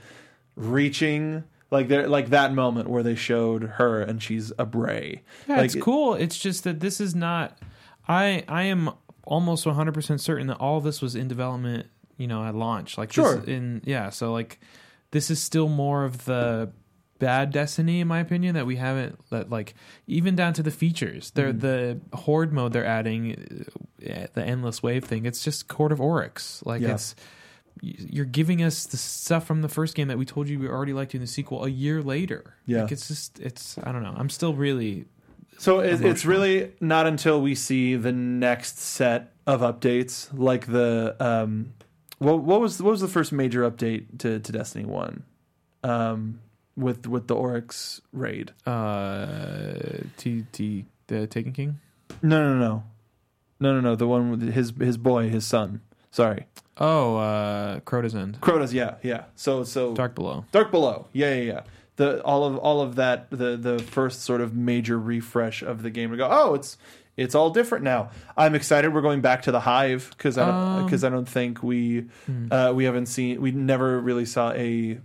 [0.55, 5.23] reaching like they're like that moment where they showed her and she's a Bray?
[5.47, 6.15] Yeah, like, it's cool.
[6.15, 7.57] It's just that this is not.
[8.07, 8.91] I I am
[9.23, 11.87] almost 100 percent certain that all this was in development.
[12.17, 12.97] You know, at launch.
[12.97, 13.37] Like Sure.
[13.37, 14.09] This, in yeah.
[14.09, 14.59] So like,
[15.11, 16.71] this is still more of the
[17.21, 19.75] bad Destiny, in my opinion, that we haven't that like
[20.07, 21.31] even down to the features.
[21.31, 23.65] They're the horde mode they're adding,
[24.03, 25.25] uh, the endless wave thing.
[25.25, 26.61] It's just Court of Oryx.
[26.65, 26.95] Like Yeah.
[26.95, 27.15] it's
[27.81, 30.93] you're giving us the stuff from the first game that we told you we already
[30.93, 32.55] liked in the sequel a year later.
[32.65, 32.81] Yeah.
[32.83, 34.13] like it's just it's I don't know.
[34.17, 35.05] I'm still really
[35.57, 41.15] So it's, it's really not until we see the next set of updates, like the
[41.19, 41.73] um,
[42.17, 45.23] what, what was what was the first major update to, to Destiny One,
[45.83, 46.39] um,
[46.81, 48.51] with with the Oryx raid?
[48.65, 49.75] uh
[50.17, 51.79] T T the Taken King.
[52.21, 52.83] No, no, no,
[53.59, 53.95] no, no, no.
[53.95, 55.81] The one with his his boy, his son.
[56.11, 56.45] Sorry,
[56.77, 58.41] Oh, uh Crota's End.
[58.41, 58.73] Crota's.
[58.73, 59.25] Yeah, yeah.
[59.35, 60.45] So so Dark Below.
[60.51, 61.07] Dark Below.
[61.13, 61.61] Yeah, yeah, yeah.
[61.95, 65.89] The all of all of that the the first sort of major refresh of the
[65.89, 66.27] game to go.
[66.29, 66.77] Oh, it's
[67.17, 68.09] it's all different now.
[68.35, 68.93] I'm excited.
[68.93, 72.05] We're going back to the Hive because I don't Um, because I don't think we
[72.25, 72.47] hmm.
[72.51, 74.99] uh, we haven't seen we never really saw a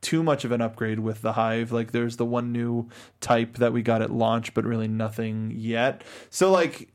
[0.00, 1.72] too much of an upgrade with the Hive.
[1.72, 2.88] Like there's the one new
[3.20, 6.02] type that we got at launch, but really nothing yet.
[6.30, 6.88] So like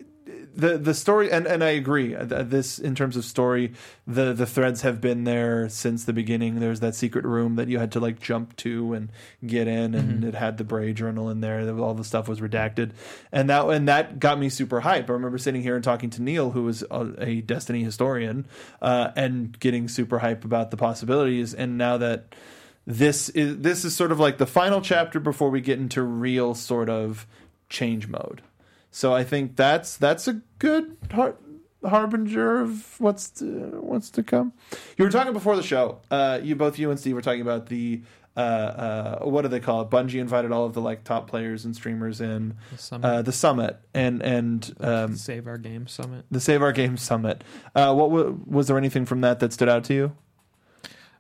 [0.55, 3.73] the the story and and I agree Uh, this in terms of story
[4.07, 6.59] the the threads have been there since the beginning.
[6.59, 9.11] There's that secret room that you had to like jump to and
[9.45, 12.91] get in and it had the Bray journal in there all the stuff was redacted.
[13.31, 15.09] And that and that got me super hype.
[15.09, 18.45] I remember sitting here and talking to Neil who was a, a Destiny historian
[18.81, 21.53] uh, and getting super hype about the possibilities.
[21.53, 22.33] And now that
[22.85, 26.53] this is this is sort of like the final chapter before we get into real
[26.55, 27.25] sort of
[27.69, 28.41] change mode.
[28.91, 31.35] So I think that's that's a good har-
[31.83, 33.45] harbinger of what's to,
[33.81, 34.53] what's to come.
[34.97, 35.99] You were talking before the show.
[36.11, 38.01] Uh, you both you and Steve were talking about the
[38.35, 39.89] uh, uh, what do they call it?
[39.91, 43.07] Bungie invited all of the like top players and streamers in The summit.
[43.07, 46.25] uh, the summit and and um, Save Our Game Summit.
[46.31, 47.43] the Save Our Games summit.
[47.75, 50.15] Uh, what wa- was there anything from that that stood out to you?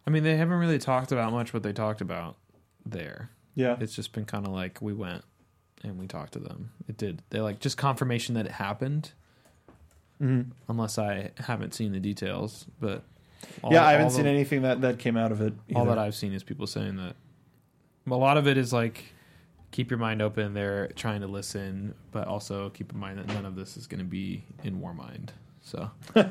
[0.05, 2.35] I mean, they haven't really talked about much what they talked about
[2.85, 3.29] there.
[3.55, 5.23] Yeah, It's just been kind of like we went
[5.83, 6.71] and we talked to them.
[6.87, 7.21] It did.
[7.29, 9.11] They like just confirmation that it happened,
[10.21, 10.47] Mhm.
[10.67, 12.65] unless I haven't seen the details.
[12.79, 13.03] But
[13.61, 13.85] all, yeah.
[13.85, 15.53] I haven't all seen anything that that came out of it.
[15.75, 15.91] All either.
[15.95, 17.15] that I've seen is people saying that.
[18.09, 19.13] A lot of it is like
[19.71, 20.53] keep your mind open.
[20.53, 23.99] They're trying to listen, but also keep in mind that none of this is going
[23.99, 25.29] to be in Warmind.
[25.61, 25.89] So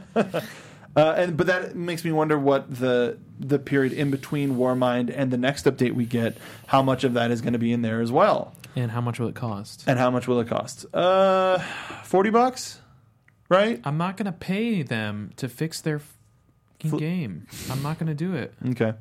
[0.95, 5.31] Uh, and but that makes me wonder what the the period in between Warmind and
[5.31, 8.01] the next update we get, how much of that is going to be in there
[8.03, 9.85] as well, and how much will it cost?
[9.87, 10.85] and how much will it cost?
[10.95, 11.59] Uh,
[12.05, 12.81] forty bucks,
[13.49, 13.81] right?
[13.85, 17.47] I'm not going to pay them to fix their fucking Fl- game.
[17.71, 18.53] I'm not going to do it.
[18.71, 18.93] Okay.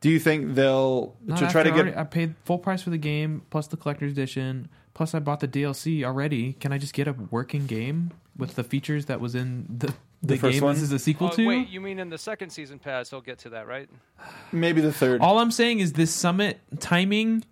[0.00, 1.78] Do you think they'll Not to try to get?
[1.80, 5.40] already- I paid full price for the game plus the collector's edition plus I bought
[5.40, 6.54] the DLC already.
[6.54, 10.34] Can I just get a working game with the features that was in the The
[10.34, 10.74] the, first game one?
[10.74, 11.46] this is a sequel Oh, to?
[11.46, 13.08] wait, you mean in the second season pass?
[13.10, 13.88] They'll get to that, right?
[14.52, 15.20] maybe the third.
[15.20, 17.44] All I'm saying is this summit timing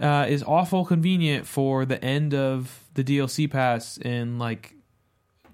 [0.00, 4.74] uh, is awful convenient for the end of the DLC pass and like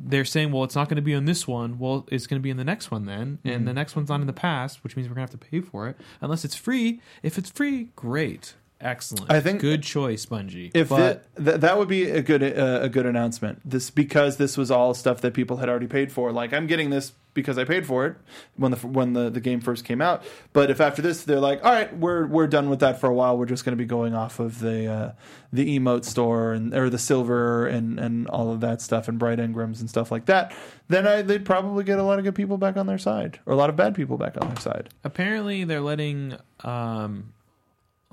[0.00, 1.78] they're saying, well, it's not going to be on this one.
[1.78, 3.48] Well, it's going to be in the next one then, Mm-hmm.
[3.48, 5.46] and the next one's not in the past, which means we're going to have to
[5.50, 7.00] pay for it unless it's free.
[7.22, 9.30] If it's free, great, excellent.
[9.30, 10.70] I think- good choice, Bungie.
[10.74, 13.60] If but the, th- that would be a good uh, a good announcement.
[13.64, 16.32] This because this was all stuff that people had already paid for.
[16.32, 18.16] Like I'm getting this because I paid for it
[18.56, 20.22] when the when the, the game first came out.
[20.52, 23.14] But if after this they're like, all right, we're we're done with that for a
[23.14, 23.36] while.
[23.36, 25.12] We're just going to be going off of the uh,
[25.52, 29.38] the emote store and or the silver and and all of that stuff and bright
[29.40, 30.54] engrams and stuff like that.
[30.86, 33.52] Then I, they'd probably get a lot of good people back on their side or
[33.52, 34.90] a lot of bad people back on their side.
[35.02, 37.32] apparently they're letting um,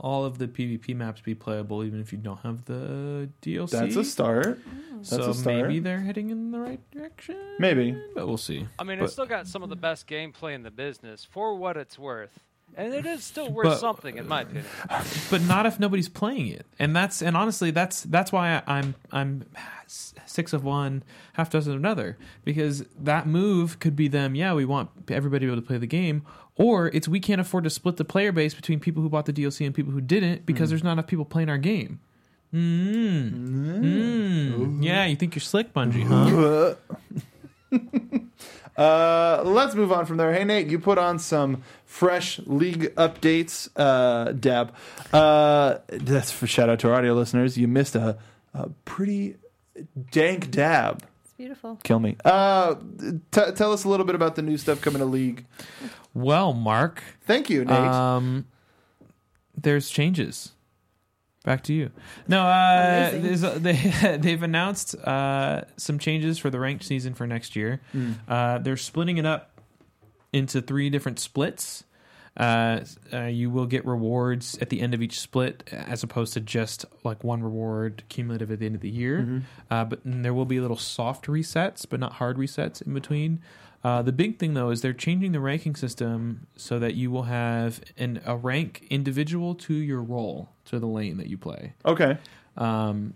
[0.01, 3.69] all of the PvP maps be playable, even if you don't have the DLC.
[3.69, 4.59] That's a start.
[4.67, 4.95] Oh.
[4.97, 5.55] That's so a start.
[5.55, 7.37] maybe they're heading in the right direction.
[7.59, 7.95] Maybe.
[8.15, 8.67] but we'll see.
[8.79, 11.55] I mean, But- it's still got some of the best gameplay in the business for
[11.55, 12.39] what it's worth,
[12.77, 14.65] and it is still worth But- something, in my opinion.
[15.29, 16.65] but not if nobody's playing it.
[16.79, 19.45] And that's and honestly that's that's why I, i'm i'm
[19.88, 21.03] six of one
[21.34, 22.17] half dozen of another.
[22.45, 25.77] Because that move could be them yeah we want everybody to be able to play
[25.77, 26.23] the game.
[26.55, 29.34] Or it's we can't afford to split the player base between people who bought the
[29.34, 31.99] dlc and people who didn't because there's not enough people playing our game.
[32.53, 33.31] Mm.
[33.81, 34.84] Mm.
[34.84, 36.75] yeah you think you're slick bungie huh
[38.77, 40.34] Uh, let's move on from there.
[40.34, 43.69] Hey Nate, you put on some fresh league updates.
[43.75, 44.73] Uh, Dab.
[45.12, 47.58] Uh, that's for shout out to our audio listeners.
[47.58, 48.17] You missed a,
[48.54, 49.35] a pretty
[50.12, 51.04] dank dab.
[51.23, 51.79] It's beautiful.
[51.83, 52.15] Kill me.
[52.23, 52.75] Uh,
[53.31, 55.46] t- tell us a little bit about the new stuff coming to league.
[56.13, 57.77] well mark Thank you, Nate.
[57.77, 58.46] Um,
[59.56, 60.54] there's changes.
[61.44, 61.89] Back to you.
[62.27, 67.56] No, uh, there's they they've announced uh, some changes for the ranked season for next
[67.56, 67.81] year.
[67.92, 68.12] Hmm.
[68.27, 69.60] Uh, they're splitting it up
[70.31, 71.83] into three different splits.
[72.37, 72.79] Uh,
[73.12, 76.85] uh, you will get rewards at the end of each split, as opposed to just
[77.04, 79.44] like one reward cumulative at the end of the year.
[79.69, 83.42] Uh, but there will be little soft resets, but not hard resets in between.
[83.84, 87.23] Uh, the big thing though is they're changing the ranking system so that you will
[87.23, 91.73] have an, a rank individual to your role to the lane that you play.
[91.86, 92.17] Okay.
[92.58, 93.15] Um,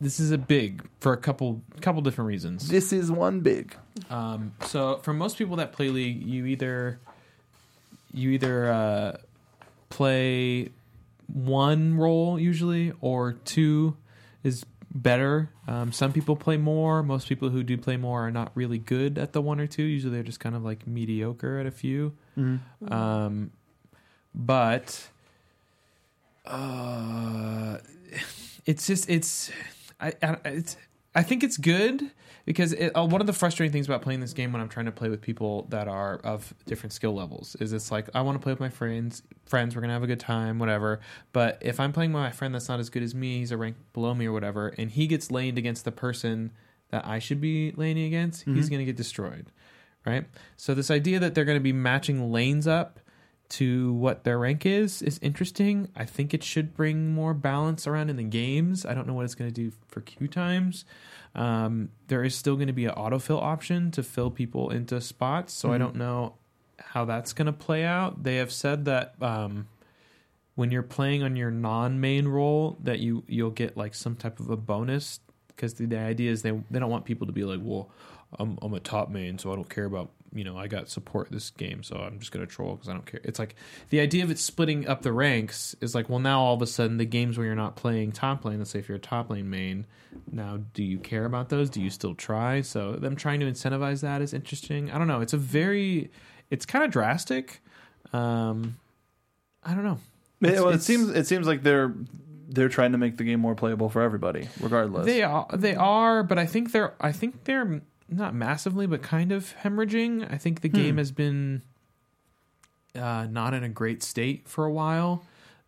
[0.00, 2.68] this is a big for a couple couple different reasons.
[2.68, 3.76] This is one big.
[4.10, 6.98] Um, so for most people that play League, you either
[8.12, 9.16] you either uh,
[9.88, 10.70] play
[11.32, 13.96] one role usually, or two
[14.42, 14.64] is
[15.02, 15.50] better.
[15.68, 17.02] Um, some people play more.
[17.02, 19.82] Most people who do play more are not really good at the one or two.
[19.82, 22.12] Usually they're just kind of like mediocre at a few.
[22.90, 23.50] Um,
[24.34, 25.08] but
[26.44, 27.78] uh,
[28.64, 29.50] it's just it's
[30.00, 30.76] I, I it's
[31.14, 32.10] I think it's good
[32.46, 34.86] because it, uh, one of the frustrating things about playing this game when I'm trying
[34.86, 38.38] to play with people that are of different skill levels is it's like I want
[38.38, 39.22] to play with my friends.
[39.44, 41.00] Friends, we're gonna have a good time, whatever.
[41.32, 43.56] But if I'm playing with my friend that's not as good as me, he's a
[43.56, 46.52] rank below me or whatever, and he gets laned against the person
[46.90, 49.50] that I should be laning against, he's gonna get destroyed,
[50.06, 50.24] right?
[50.56, 53.00] So this idea that they're gonna be matching lanes up
[53.48, 55.88] to what their rank is is interesting.
[55.94, 58.84] I think it should bring more balance around in the games.
[58.84, 60.84] I don't know what it's going to do for queue times.
[61.34, 65.52] Um, there is still going to be an autofill option to fill people into spots,
[65.52, 66.34] so I don't know
[66.78, 68.22] how that's going to play out.
[68.22, 69.68] They have said that um,
[70.54, 74.50] when you're playing on your non-main role, that you you'll get like some type of
[74.50, 77.60] a bonus because the, the idea is they they don't want people to be like,
[77.62, 77.90] well,
[78.38, 81.30] I'm I'm a top main, so I don't care about you know I got support
[81.30, 83.20] this game, so I'm just gonna troll because I don't care.
[83.24, 83.54] It's like
[83.90, 86.66] the idea of it splitting up the ranks is like, well, now all of a
[86.66, 89.30] sudden the games where you're not playing top lane, let's say if you're a top
[89.30, 89.86] lane main,
[90.30, 91.70] now do you care about those?
[91.70, 92.60] Do you still try?
[92.60, 94.90] So them trying to incentivize that is interesting.
[94.90, 95.20] I don't know.
[95.20, 96.10] It's a very,
[96.50, 97.60] it's kind of drastic.
[98.12, 98.76] Um,
[99.62, 99.98] I don't know.
[100.42, 101.94] It's- well, it seems it seems like they're
[102.48, 105.04] they're trying to make the game more playable for everybody, regardless.
[105.06, 109.32] They are, they are, but I think they're, I think they're not massively, but kind
[109.32, 110.32] of hemorrhaging.
[110.32, 111.62] I think the game has been
[112.94, 115.24] uh, not in a great state for a while,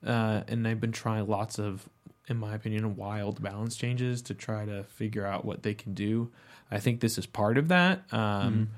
[0.06, 1.88] uh, and they've been trying lots of,
[2.28, 6.30] in my opinion, wild balance changes to try to figure out what they can do.
[6.70, 8.02] I think this is part of that.
[8.12, 8.70] Um,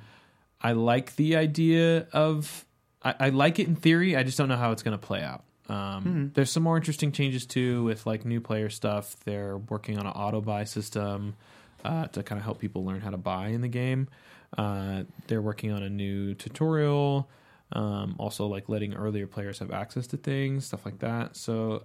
[0.60, 2.64] I like the idea of,
[3.02, 4.16] I, I like it in theory.
[4.16, 5.42] I just don't know how it's going to play out.
[5.68, 9.16] Um, There's some more interesting changes too with like new player stuff.
[9.24, 11.36] They're working on an auto buy system
[11.84, 14.08] uh, to kind of help people learn how to buy in the game.
[14.56, 17.28] Uh, they're working on a new tutorial.
[17.72, 21.36] Um, also, like letting earlier players have access to things, stuff like that.
[21.36, 21.84] So,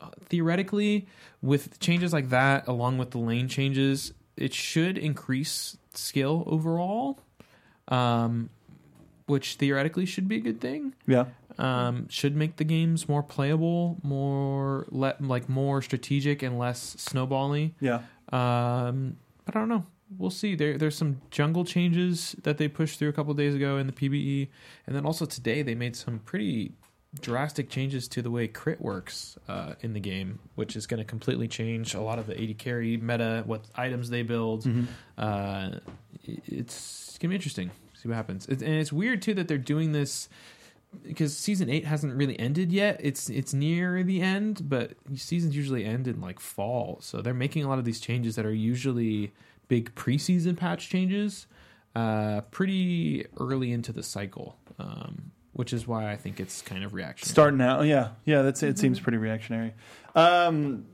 [0.00, 1.08] uh, theoretically,
[1.42, 7.18] with changes like that, along with the lane changes, it should increase skill overall,
[7.88, 8.50] um,
[9.26, 11.24] which theoretically should be a good thing yeah.
[11.58, 17.72] um, should make the games more playable, more le- like more strategic and less snowbally.
[17.80, 18.02] Yeah.
[18.30, 19.16] Um,
[19.46, 19.86] but I don't know.
[20.18, 20.54] We'll see.
[20.54, 23.92] There, there's some jungle changes that they pushed through a couple days ago in the
[23.92, 24.48] PBE,
[24.86, 26.72] and then also today they made some pretty
[27.20, 31.04] drastic changes to the way crit works uh, in the game, which is going to
[31.04, 34.68] completely change a lot of the AD carry meta, what items they build.
[35.16, 35.70] Uh,
[36.22, 37.70] it's going to be interesting.
[37.94, 38.46] See what happens.
[38.46, 40.28] It, and it's weird too that they're doing this
[41.02, 43.00] because season eight hasn't really ended yet.
[43.02, 47.64] It's it's near the end, but seasons usually end in like fall, so they're making
[47.64, 49.32] a lot of these changes that are usually
[49.68, 51.46] big preseason patch changes,
[51.94, 56.94] uh, pretty early into the cycle, um, which is why I think it's kind of
[56.94, 57.32] reactionary.
[57.32, 58.42] Starting out, yeah, yeah.
[58.42, 58.78] That's it.
[58.78, 59.74] Seems pretty reactionary.
[60.14, 60.86] Um,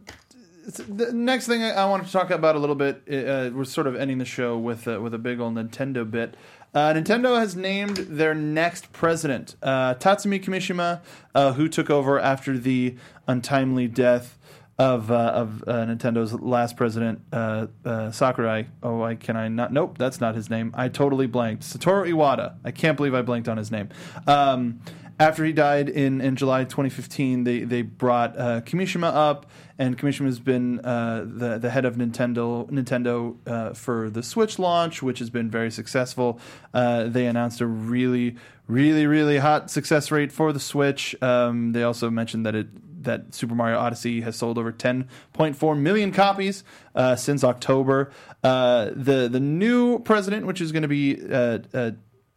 [0.89, 3.87] the next thing I, I wanted to talk about a little bit, uh, we're sort
[3.87, 6.37] of ending the show with uh, with a big old Nintendo bit.
[6.75, 11.01] Uh, Nintendo has named their next president, uh, Tatsumi Kimishima,
[11.35, 12.97] uh, who took over after the
[13.29, 14.39] untimely death
[14.79, 17.67] of uh, of uh, Nintendo's last president, uh,
[18.11, 18.65] Sakurai.
[18.83, 19.71] Oh, I can I not?
[19.71, 20.73] Nope, that's not his name.
[20.75, 21.63] I totally blanked.
[21.63, 22.55] Satoru Iwata.
[22.65, 23.91] I can't believe I blanked on his name.
[24.27, 24.81] Um,
[25.19, 29.47] after he died in, in July 2015, they they brought uh, Kimishima up,
[29.79, 34.59] and Kimishima has been uh, the the head of Nintendo Nintendo uh, for the Switch
[34.59, 36.41] launch, which has been very successful.
[36.75, 38.37] Uh, they announced a really
[38.67, 41.15] really really hot success rate for the Switch.
[41.23, 42.69] Um, they also mentioned that it
[43.05, 46.63] that Super Mario Odyssey has sold over 10.4 million copies
[46.95, 48.13] uh, since October.
[48.43, 51.17] Uh, the the new president, which is going to be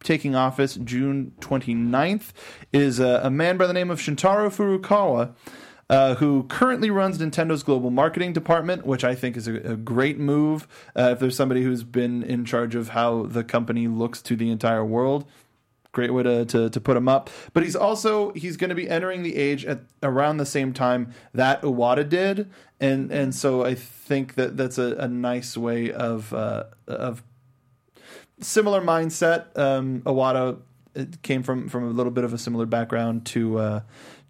[0.03, 2.31] taking office June 29th,
[2.71, 5.33] is a, a man by the name of Shuntaro Furukawa.
[5.87, 10.17] Uh, who currently runs Nintendo's global marketing department, which I think is a, a great
[10.17, 10.67] move.
[10.97, 14.49] Uh, if there's somebody who's been in charge of how the company looks to the
[14.49, 15.25] entire world,
[15.95, 17.31] great way to, to, to put him up.
[17.53, 21.11] But he's also he's going to be entering the age at around the same time
[21.33, 26.31] that Iwata did, and and so I think that that's a, a nice way of
[26.33, 27.23] uh, of
[28.41, 29.57] similar mindset.
[29.57, 30.03] Um,
[31.21, 33.79] came from from a little bit of a similar background to uh,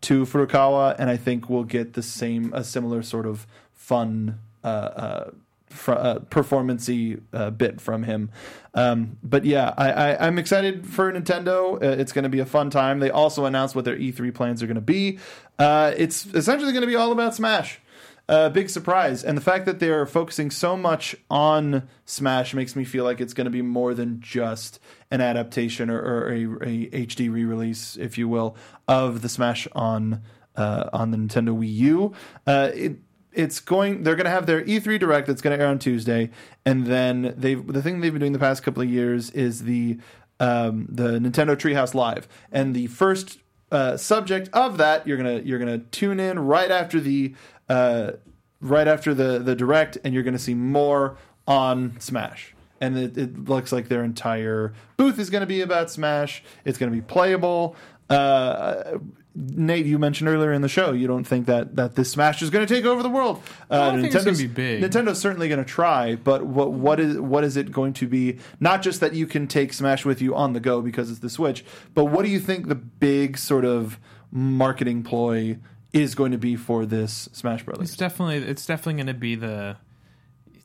[0.01, 4.39] to Furukawa, and I think we'll get the same a similar sort of fun.
[4.64, 5.32] Uh, uh,
[5.76, 8.32] fr- uh, performancey uh, bit from him.
[8.74, 11.76] Um, but yeah, I, I'm excited for Nintendo.
[11.76, 12.99] Uh, it's going to be a fun time.
[12.99, 15.20] They also announced what their E3 plans are going to be.
[15.60, 17.80] Uh, it's essentially going to be all about Smash.
[18.28, 19.23] Uh, big surprise.
[19.23, 23.34] And the fact that they're focusing so much on Smash makes me feel like it's
[23.34, 24.80] going to be more than just
[25.11, 28.55] an adaptation or, or a, a HD re-release, if you will,
[28.88, 30.23] of the Smash on
[30.55, 32.13] uh, on the Nintendo Wii U.
[32.47, 32.97] Uh, it,
[33.34, 34.03] it's going.
[34.03, 36.32] They're going to have their E3 Direct that's going to air on Tuesday,
[36.65, 39.99] and then they the thing they've been doing the past couple of years is the
[40.39, 43.39] um, the Nintendo Treehouse Live, and the first
[43.71, 47.34] uh, subject of that you're gonna you're gonna tune in right after the
[47.70, 48.13] uh,
[48.61, 52.53] right after the the direct, and you're gonna see more on Smash.
[52.82, 56.43] And it, it looks like their entire booth is going to be about Smash.
[56.66, 57.76] It's going to be playable.
[58.09, 58.97] Uh,
[59.34, 62.49] Nate, you mentioned earlier in the show you don't think that that this Smash is
[62.49, 63.41] going to take over the world.
[63.72, 64.84] Uh, I think it's Nintendo's- be big.
[64.84, 68.39] Nintendo's certainly going to try, but what what is what is it going to be?
[68.59, 71.30] Not just that you can take Smash with you on the go because it's the
[71.30, 71.63] Switch,
[71.93, 73.99] but what do you think the big sort of
[74.32, 75.57] marketing ploy
[75.95, 77.89] is going to be for this Smash Brothers.
[77.89, 79.77] It's definitely it's definitely going to be the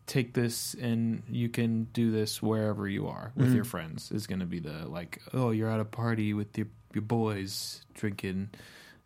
[0.07, 3.55] take this and you can do this wherever you are with mm-hmm.
[3.55, 6.67] your friends is going to be the like oh you're at a party with your
[6.93, 8.51] your boys drinking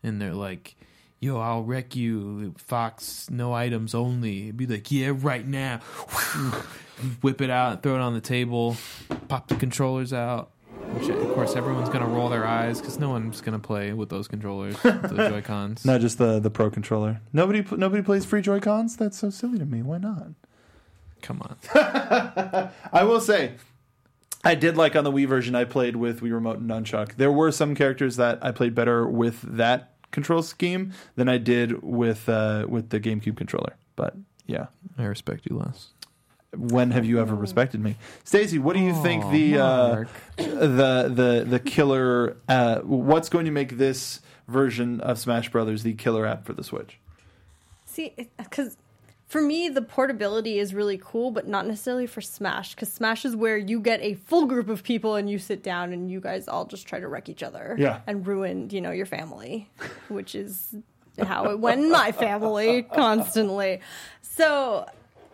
[0.01, 0.75] and they're like
[1.19, 4.45] yo I'll wreck you Fox no items only.
[4.45, 5.79] It'd be like yeah right now.
[7.21, 8.77] Whip it out throw it on the table
[9.27, 10.51] pop the controllers out
[10.95, 13.93] which of course everyone's going to roll their eyes because no one's going to play
[13.93, 15.85] with those controllers the Joy Cons.
[15.85, 17.21] Not just the the Pro controller.
[17.33, 18.95] Nobody pl- nobody plays free Joy Cons.
[18.97, 19.81] That's so silly to me.
[19.81, 20.27] Why not?
[21.21, 21.57] Come on.
[22.93, 23.53] I will say,
[24.43, 25.55] I did like on the Wii version.
[25.55, 27.15] I played with Wii Remote and Nunchuck.
[27.15, 31.81] There were some characters that I played better with that control scheme than I did
[31.81, 33.75] with uh, with the GameCube controller.
[33.95, 34.15] But
[34.45, 34.67] yeah,
[34.97, 35.87] I respect you less.
[36.57, 38.59] When have you ever respected me, Stacey?
[38.59, 40.03] What do you think the uh,
[40.37, 42.37] the the the killer?
[42.47, 46.63] Uh, what's going to make this version of Smash Brothers the killer app for the
[46.63, 46.99] Switch?
[47.85, 48.77] See, because
[49.27, 52.75] for me, the portability is really cool, but not necessarily for Smash.
[52.75, 55.91] Because Smash is where you get a full group of people and you sit down
[55.93, 57.75] and you guys all just try to wreck each other.
[57.77, 58.01] Yeah.
[58.05, 59.69] And ruin, you know, your family,
[60.09, 60.75] which is
[61.21, 63.81] how it went in my family constantly.
[64.21, 64.85] So,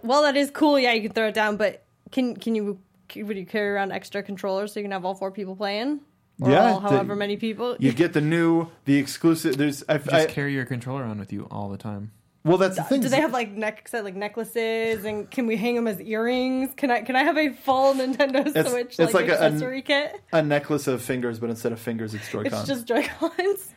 [0.01, 2.79] while that is cool, yeah, you can throw it down, but can can you
[3.15, 5.99] would you carry around extra controllers so you can have all four people playing?
[6.41, 7.75] Or Yeah, all, the- however many people.
[7.79, 9.57] You get the new, the exclusive.
[9.57, 12.11] There's I, Just I- carry your controller on with you all the time.
[12.43, 13.01] well, that's the thing.
[13.01, 16.71] Do they have like neck like necklaces and can we hang them as earrings?
[16.75, 19.81] Can I can I have a full Nintendo It's- Switch it's like, like a- accessory
[19.83, 20.19] kit?
[20.33, 23.69] a necklace of fingers, but instead of fingers, it's Joy It's just Joy Cons.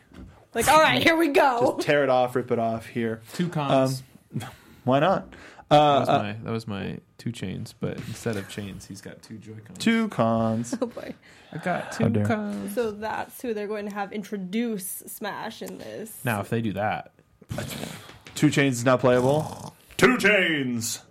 [0.55, 1.73] Like, all right, here we go.
[1.75, 3.21] Just tear it off, rip it off here.
[3.33, 4.01] Two cons.
[4.41, 4.45] Um,
[4.85, 5.27] why not?
[5.69, 9.01] That, Uh, was uh, my, that was my two chains, but instead of chains, he's
[9.01, 9.77] got two Joy Cons.
[9.79, 10.75] two cons.
[10.81, 11.13] oh boy.
[11.53, 12.25] I got How two dare.
[12.25, 12.75] cons.
[12.75, 16.19] So that's who they're going to have introduce Smash in this.
[16.23, 17.11] Now, if they do that,
[18.35, 19.73] Two chains is not playable.
[19.97, 21.01] Two chains.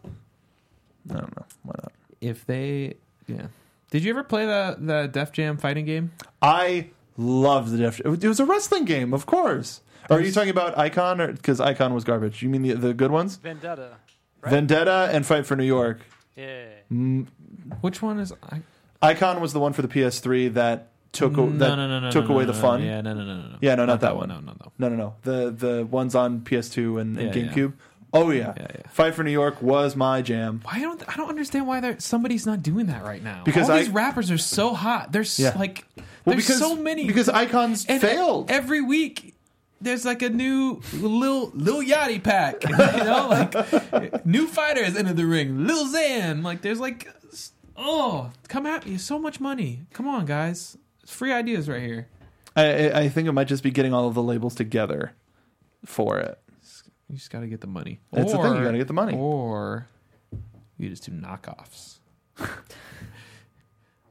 [1.11, 1.45] I don't know.
[1.63, 1.93] Why not?
[2.21, 2.95] if they,
[3.27, 3.47] yeah.
[3.91, 6.13] Did you ever play the the Def Jam fighting game?
[6.43, 7.99] I love the Def.
[7.99, 8.15] Jam.
[8.21, 9.81] It was a wrestling game, of course.
[10.11, 11.21] Or are you talking about Icon?
[11.21, 12.43] Or because Icon was garbage?
[12.43, 13.37] You mean the the good ones?
[13.37, 13.97] Vendetta.
[14.45, 14.51] Right?
[14.51, 16.01] Vendetta and Fight for New York.
[16.37, 16.67] Yeah.
[17.81, 18.33] Which one is?
[18.43, 18.61] I,
[19.03, 22.29] Icon was the one for the PS3 that took no, that no, no, no, took
[22.29, 22.83] no, away no, the no, fun.
[22.83, 23.59] Yeah, no, no, no, no, no.
[23.61, 24.29] Yeah, no, not that one.
[24.29, 24.73] No, no, no.
[24.79, 25.15] No, no, no.
[25.23, 27.53] The the ones on PS2 and, and Yeah, yeah.
[27.53, 27.73] GameCube.
[28.13, 28.53] Oh yeah.
[28.57, 28.89] Yeah, yeah.
[28.91, 30.61] Fight for New York was my jam.
[30.65, 33.43] Why don't I don't understand why there somebody's not doing that right now?
[33.45, 35.13] Because all I- these rappers are so hot.
[35.13, 35.55] There's Yeah.
[35.59, 36.05] like Well,
[36.37, 38.51] there's because so many because Icons And failed.
[38.51, 39.34] every week.
[39.85, 45.27] There's like a new Lil Lil Yachty pack, you know, like new fighters into the
[45.27, 45.67] ring.
[45.67, 47.09] Lil Xan, like there's like,
[47.77, 49.83] oh, come at me, so much money.
[49.93, 52.09] Come on, guys, it's free ideas right here.
[52.57, 55.13] I, I I think it might just be getting all of the labels together
[55.85, 56.39] for it.
[57.09, 58.01] You just got to get the money.
[58.13, 59.15] That's the thing, you gotta get the money.
[59.15, 59.87] Or
[60.79, 61.99] you just do knockoffs.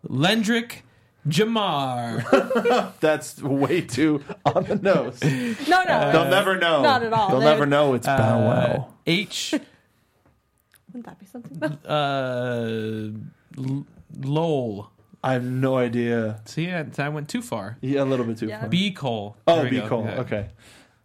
[0.07, 0.81] Lendrick
[1.27, 2.93] Jamar.
[2.99, 5.21] That's way too on the nose.
[5.67, 6.11] No, no.
[6.11, 6.81] They'll never know.
[6.81, 7.29] Not at all.
[7.29, 8.39] They'll They- never know it's Bow Uh,
[8.77, 8.87] Wow.
[9.05, 9.53] H.
[10.93, 11.61] Wouldn't that be something?
[11.63, 13.09] Uh,
[13.57, 13.85] L-
[14.21, 14.91] Lowell.
[15.23, 16.41] I have no idea.
[16.45, 17.77] See, I, I went too far.
[17.81, 18.59] Yeah, a little bit too Yeah.
[18.61, 18.69] far.
[18.69, 19.37] B Cole.
[19.47, 19.87] Oh, There we be go.
[19.87, 20.03] cool.
[20.05, 20.19] Yeah.
[20.21, 20.49] Okay.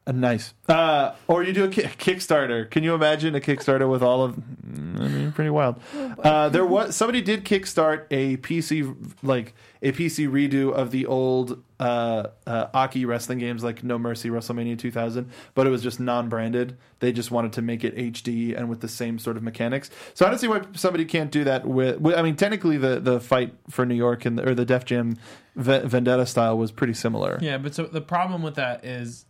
[0.06, 0.54] Uh, nice.
[0.68, 2.68] Uh, or you do a ki- Kickstarter.
[2.68, 4.34] Can you imagine a Kickstarter with all of?
[4.36, 5.80] mm, I mean, pretty wild.
[5.94, 11.62] Uh, there was somebody did kickstart a PC like a PC redo of the old
[11.80, 16.76] uh, uh, Aki wrestling games like No Mercy WrestleMania 2000, but it was just non-branded.
[17.00, 19.90] They just wanted to make it HD and with the same sort of mechanics.
[20.14, 22.00] So I don't see why somebody can't do that with.
[22.00, 25.16] with I mean, technically the the fight for New York and or the Def Jam
[25.54, 27.38] V- Vendetta style was pretty similar.
[27.40, 29.24] Yeah, but so the problem with that is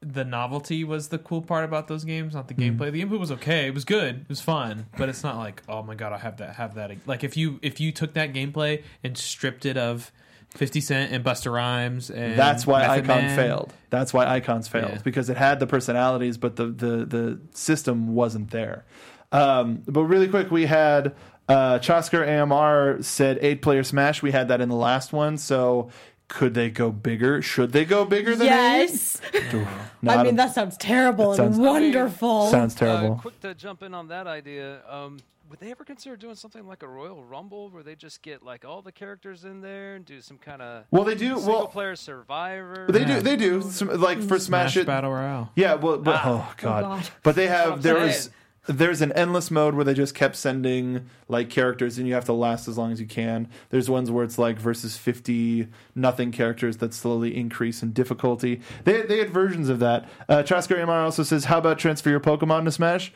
[0.00, 2.80] the novelty was the cool part about those games, not the Mm-hmm.
[2.80, 2.92] gameplay.
[2.92, 5.82] The input was okay, it was good, it was fun, but it's not like, oh
[5.82, 6.92] my god, I have that, have that.
[7.06, 10.12] Like if you if you took that gameplay and stripped it of
[10.50, 13.74] Fifty Cent and Busta Rhymes, and That's why Method Icon Man, failed.
[13.90, 15.00] That's why Icons failed Yeah.
[15.02, 18.84] because it had the personalities, but the the the system wasn't there.
[19.32, 21.14] Um, but really quick, we had
[21.48, 24.22] uh, Chosker AMR said eight player Smash.
[24.22, 25.90] We had that in the last one, so.
[26.28, 27.40] Could they go bigger?
[27.42, 29.20] Should they go bigger than Yes.
[29.32, 29.44] eight?
[30.06, 32.50] I mean, a- that sounds terrible That and sounds- wonderful.
[32.50, 33.16] sounds Uh, terrible.
[33.16, 34.80] quick to jump in on that idea.
[34.88, 35.18] Um,
[35.48, 38.66] would they ever consider doing something like a Royal Rumble where they just get like
[38.66, 41.36] all the characters in there and do some kind of well, they do.
[41.36, 42.86] single Well, player survivor?
[42.90, 43.20] they do.
[43.22, 43.62] They do.
[43.62, 45.50] Some, like for Smash, Smash it, Battle Royale.
[45.56, 46.22] Yeah, well, but, Ah.
[46.50, 46.82] oh, god.
[46.82, 47.08] God.
[47.22, 48.28] But they have I'm there was
[48.68, 52.34] there's an endless mode where they just kept sending like characters and you have to
[52.34, 53.48] last as long as you can.
[53.70, 58.60] There's ones where it's like versus 50 nothing characters that slowly increase in difficulty.
[58.84, 60.06] They they had versions of that.
[60.28, 63.10] Uh Trasker MR also says how about transfer your Pokemon to Smash?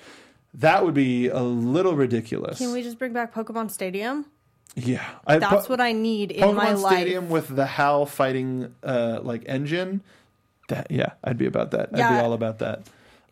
[0.54, 2.58] That would be a little ridiculous.
[2.58, 4.26] Can we just bring back Pokemon Stadium?
[4.74, 5.06] yeah.
[5.26, 6.96] I, That's po- what I need in Pokemon my life.
[6.96, 10.02] Stadium with the HAL fighting uh, like engine.
[10.68, 11.90] That yeah, I'd be about that.
[11.92, 12.86] I'd be all about that.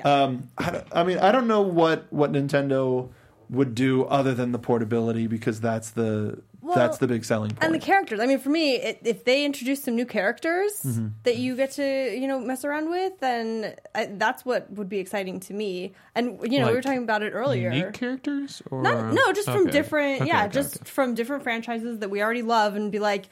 [0.05, 3.09] Um, I, I mean, I don't know what what Nintendo
[3.49, 7.65] would do other than the portability because that's the Well, that's the big selling point.
[7.65, 8.21] And the characters.
[8.21, 11.09] I mean, for me, it, if they introduce some new characters Mm-hmm.
[11.25, 11.83] that you get to,
[12.17, 15.93] you know, mess around with, then I, that's what would be exciting to me.
[16.15, 17.73] And you know, we were talking about it earlier.
[17.73, 20.85] Unique characters, or Not, no, just from different, Okay, yeah, okay, just okay.
[20.91, 23.29] from different franchises that we already love, and be like,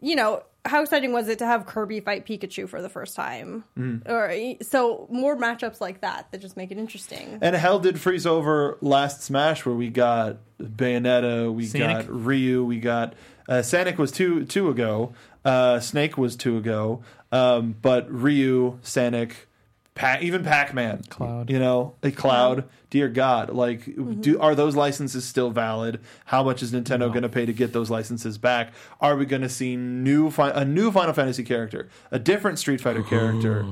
[0.00, 3.64] you know, how exciting was it to have Kirby fight Pikachu for the first time?
[3.78, 4.08] Mm.
[4.08, 7.38] Or so more matchups like that that just make it interesting.
[7.40, 12.06] and hell did freeze over last Smash where we got Bayonetta, we Sonic?
[12.06, 13.14] got Ryu, we got
[13.48, 19.48] uh, Sonic was two two ago, uh, Snake was two ago, um, but Ryu, Sonic,
[19.96, 21.50] Pa- even Pac Man, Cloud.
[21.50, 22.68] you know, a Cloud.
[22.90, 23.84] Dear God, like,
[24.20, 26.00] do are those licenses still valid?
[26.26, 28.72] How much is Nintendo going to pay to get those licenses back?
[29.00, 32.80] Are we going to see new fi- a new Final Fantasy character, a different Street
[32.80, 33.66] Fighter character?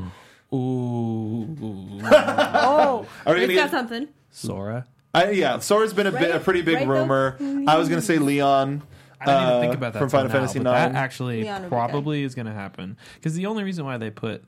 [0.52, 1.56] Ooh,
[2.04, 4.08] Oh, Are we it's gonna got get- something.
[4.30, 4.86] Sora.
[5.12, 6.90] I, yeah, Sora's been a bit a pretty big Right, though?
[7.02, 7.36] rumor.
[7.68, 8.82] I was going to say Leon.
[9.20, 11.68] I didn't uh, even think about that from Final now, Fantasy but that actually Leon
[11.68, 14.42] probably is going to happen because the only reason why they put,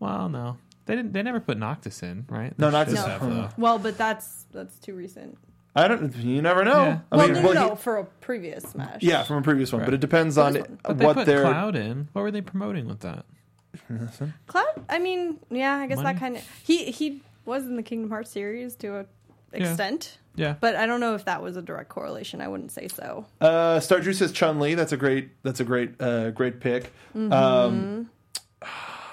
[0.00, 0.56] well, no,
[0.86, 1.12] they didn't.
[1.12, 2.56] They never put Noctis in, right?
[2.58, 3.06] No, Noctis- No.
[3.06, 3.58] have.
[3.58, 5.38] Well, but that's that's too recent.
[5.74, 6.14] I don't.
[6.16, 6.82] You never know.
[6.84, 6.98] Yeah.
[7.10, 9.02] I well, mean, no, well, no, he- for a previous Smash.
[9.02, 9.86] yeah, from a previous one, Right.
[9.86, 10.78] but it depends on Previous one.
[10.84, 11.42] But they what put they're.
[11.42, 12.08] Cloud in.
[12.12, 13.24] What were they promoting with that?
[14.46, 14.66] Cloud.
[14.88, 16.12] I mean, yeah, I guess Money?
[16.12, 19.06] that kind of he he was in the Kingdom Hearts series to a
[19.54, 22.40] extent, Yeah, but I don't know if that was a direct correlation.
[22.40, 23.26] I wouldn't say so.
[23.40, 24.74] Uh, Star Drew says Chun Li.
[24.74, 25.30] That's a great.
[25.42, 26.00] That's a great.
[26.00, 26.92] Uh, great pick.
[27.16, 27.32] Mm-hmm.
[27.32, 28.10] Um,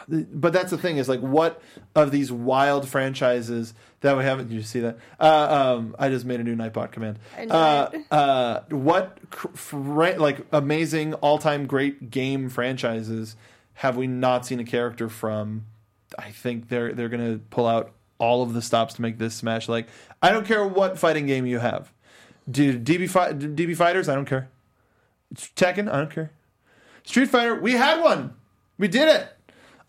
[0.10, 1.62] but that's the thing is like what
[1.96, 4.52] of these wild franchises that we haven't.
[4.52, 4.98] You see that?
[5.20, 7.20] Uh, um, I just made a new Nightbot command.
[7.50, 9.18] Uh, uh, what
[9.58, 13.36] fra- like amazing all time great game franchises
[13.76, 15.66] have we not seen a character from?
[16.18, 19.70] I think they're they're gonna pull out all of the stops to make this smash.
[19.70, 19.88] Like
[20.22, 21.92] I don't care what fighting game you have.
[22.50, 24.50] Dude, DB, fi- DB fighters, I don't care.
[25.36, 26.32] Tekken, I don't care.
[27.04, 28.34] Street Fighter, we had one.
[28.78, 29.28] We did it.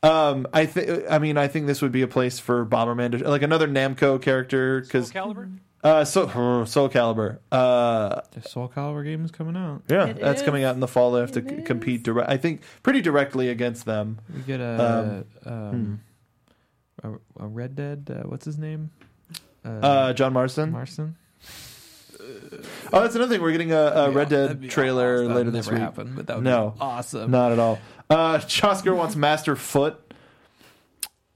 [0.02, 1.04] Um, I think.
[1.10, 4.20] I mean, I think this would be a place for Bomberman, to, like another Namco
[4.20, 5.58] character, Soul because Calibur?
[5.84, 6.26] uh, so
[6.64, 7.38] Soul Calibur.
[7.52, 9.82] Uh, the Soul Calibur game is coming out.
[9.88, 10.44] yeah, It that's is.
[10.46, 11.12] coming out in the fall.
[11.12, 11.66] They have to It c- is.
[11.66, 12.30] compete direct.
[12.30, 14.20] I think pretty directly against them.
[14.34, 16.00] We get a um,
[17.02, 18.10] a, a Red Dead.
[18.10, 18.90] Uh, what's his name?
[19.64, 20.70] Uh, John Marston.
[20.72, 21.16] Marston.
[22.92, 23.42] oh, that's another thing.
[23.42, 25.28] We're getting a, a Red Dead be trailer awesome.
[25.28, 25.82] That later this never week.
[25.82, 26.70] happen, but that would No.
[26.70, 27.30] be awesome.
[27.30, 27.78] Not at all.
[28.10, 29.98] Uh, Chosker wants Master Foot.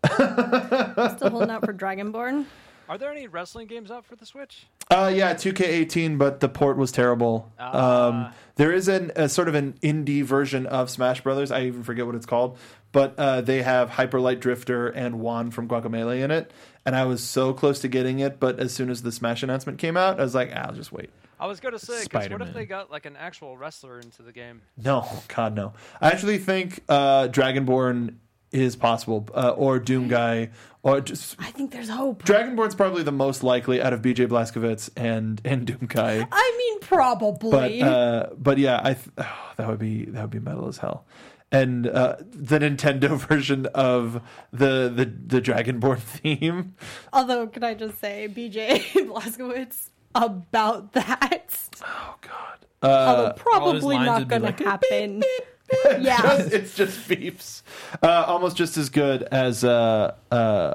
[0.05, 2.47] Still holding out for Dragonborn.
[2.89, 4.67] Are there any wrestling games out for the Switch?
[4.91, 7.51] Uh, yeah, 2K18, but the port was terrible.
[7.59, 8.09] Ah.
[8.09, 11.51] Um, there is an, a sort of an indie version of Smash Brothers.
[11.51, 12.59] I even forget what it's called,
[12.93, 16.53] but uh, they have Hyper Light Drifter and Juan from Guacamelee in it.
[16.85, 19.79] And I was so close to getting it, but as soon as the Smash announcement
[19.79, 21.09] came out, I was like, ah, I'll just wait.
[21.45, 24.33] I was gonna say, 'cause what if they got like an actual wrestler into the
[24.33, 24.63] game?
[24.83, 25.75] No, God, no.
[26.01, 28.15] I actually think uh, Dragonborn
[28.51, 30.49] is possible, uh, or Doom Guy,
[30.83, 32.23] or just I think there's hope.
[32.25, 36.27] Dragonborn's probably the most likely out of BJ Blazkowicz and and Doom Guy.
[36.33, 37.51] I mean, probably.
[37.51, 40.79] But uh, but yeah, I th- oh, that would be that would be metal as
[40.79, 41.05] hell.
[41.53, 46.75] And uh, the Nintendo version of the the the Dragonborn theme.
[47.13, 51.59] Although, can I just say, BJ Blazkowicz about that?
[51.83, 52.67] Oh God.
[52.83, 55.23] Although Uh, all probably not would be going to like, beep, happen.
[56.03, 56.21] yeah.
[56.23, 57.63] just, it's just beeps.
[58.03, 60.75] Uh, almost just as good as uh, uh,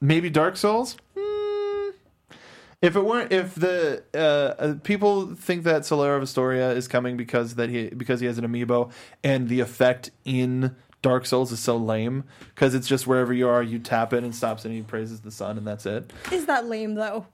[0.00, 0.96] maybe Dark Souls.
[1.18, 1.90] Hmm.
[2.80, 7.16] If it weren't, if the uh, uh, people think that Solaire of Astora is coming
[7.16, 8.90] because that he because he has an amiibo
[9.22, 13.62] and the effect in Dark Souls is so lame because it's just wherever you are,
[13.62, 16.12] you tap it and stops and he praises the sun and that's it.
[16.32, 17.26] Is that lame though?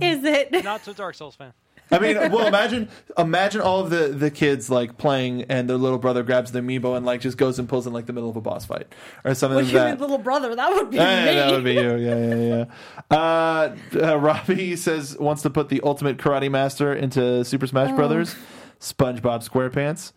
[0.00, 0.52] Is it?
[0.64, 1.52] Not so Dark Souls fan.
[1.92, 2.88] I mean, well, imagine
[3.18, 6.96] imagine all of the the kids like playing, and their little brother grabs the amiibo
[6.96, 8.86] and like just goes and pulls in like the middle of a boss fight
[9.24, 9.90] or something What like you that.
[9.92, 10.54] mean, little brother?
[10.54, 11.34] That would be Yeah, me.
[11.34, 11.96] that would be you.
[11.96, 12.66] Yeah, yeah,
[13.10, 13.16] yeah.
[13.16, 18.36] Uh, uh, Robbie says wants to put the Ultimate Karate Master into Super Smash Brothers.
[18.78, 20.12] SpongeBob SquarePants.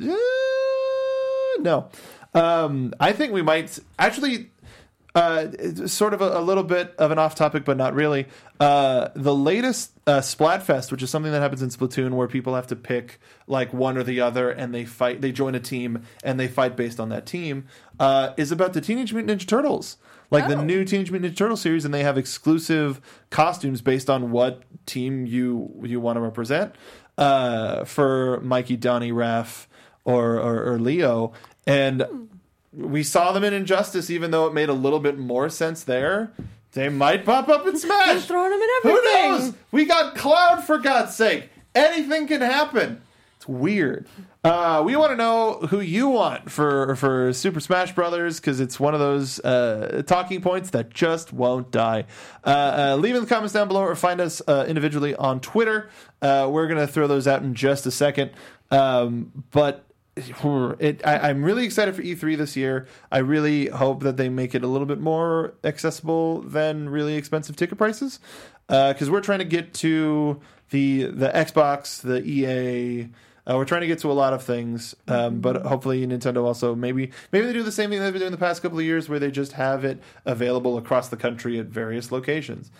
[0.00, 0.14] Uh,
[1.60, 1.88] no,
[2.34, 4.50] um, I think we might actually.
[5.14, 5.48] Uh,
[5.86, 8.26] sort of a, a little bit of an off topic, but not really.
[8.60, 12.68] Uh, the latest uh, Splatfest, which is something that happens in Splatoon, where people have
[12.68, 15.20] to pick like one or the other, and they fight.
[15.20, 17.66] They join a team and they fight based on that team.
[17.98, 19.96] Uh, is about the Teenage Mutant Ninja Turtles,
[20.30, 20.62] like the Oh.
[20.62, 23.00] new Teenage Mutant Ninja Turtle series, and they have exclusive
[23.30, 26.74] costumes based on what team you you want to represent.
[27.18, 29.66] Uh, for Mikey, Donnie, Raph,
[30.04, 31.32] or, or or Leo,
[31.66, 32.28] and
[32.72, 36.32] we saw them in Injustice, even though it made a little bit more sense there.
[36.72, 38.26] They might pop up in They're Smash.
[38.26, 39.02] throwing him in everything.
[39.02, 39.54] Who knows?
[39.72, 41.50] We got Cloud for God's sake.
[41.74, 43.02] Anything can happen.
[43.36, 44.06] It's weird.
[44.44, 48.78] Uh, we want to know who you want for for Super Smash Brothers because it's
[48.78, 52.04] one of those uh, talking points that just won't die.
[52.44, 55.90] Uh, uh, leave in the comments down below or find us uh, individually on Twitter.
[56.22, 58.30] Uh, we're gonna throw those out in just a second.
[58.70, 59.84] Um, but
[60.78, 62.86] it, I, I'm really excited for E3 this year.
[63.10, 67.56] I really hope that they make it a little bit more accessible than really expensive
[67.56, 68.20] ticket prices,
[68.68, 70.40] because we're trying to get to
[70.70, 73.08] the the Xbox, the EA.
[73.48, 76.74] Uh, we're trying to get to a lot of things, um, but hopefully Nintendo also
[76.74, 79.08] maybe maybe they do the same thing they've been doing the past couple of years,
[79.08, 82.70] where they just have it available across the country at various locations.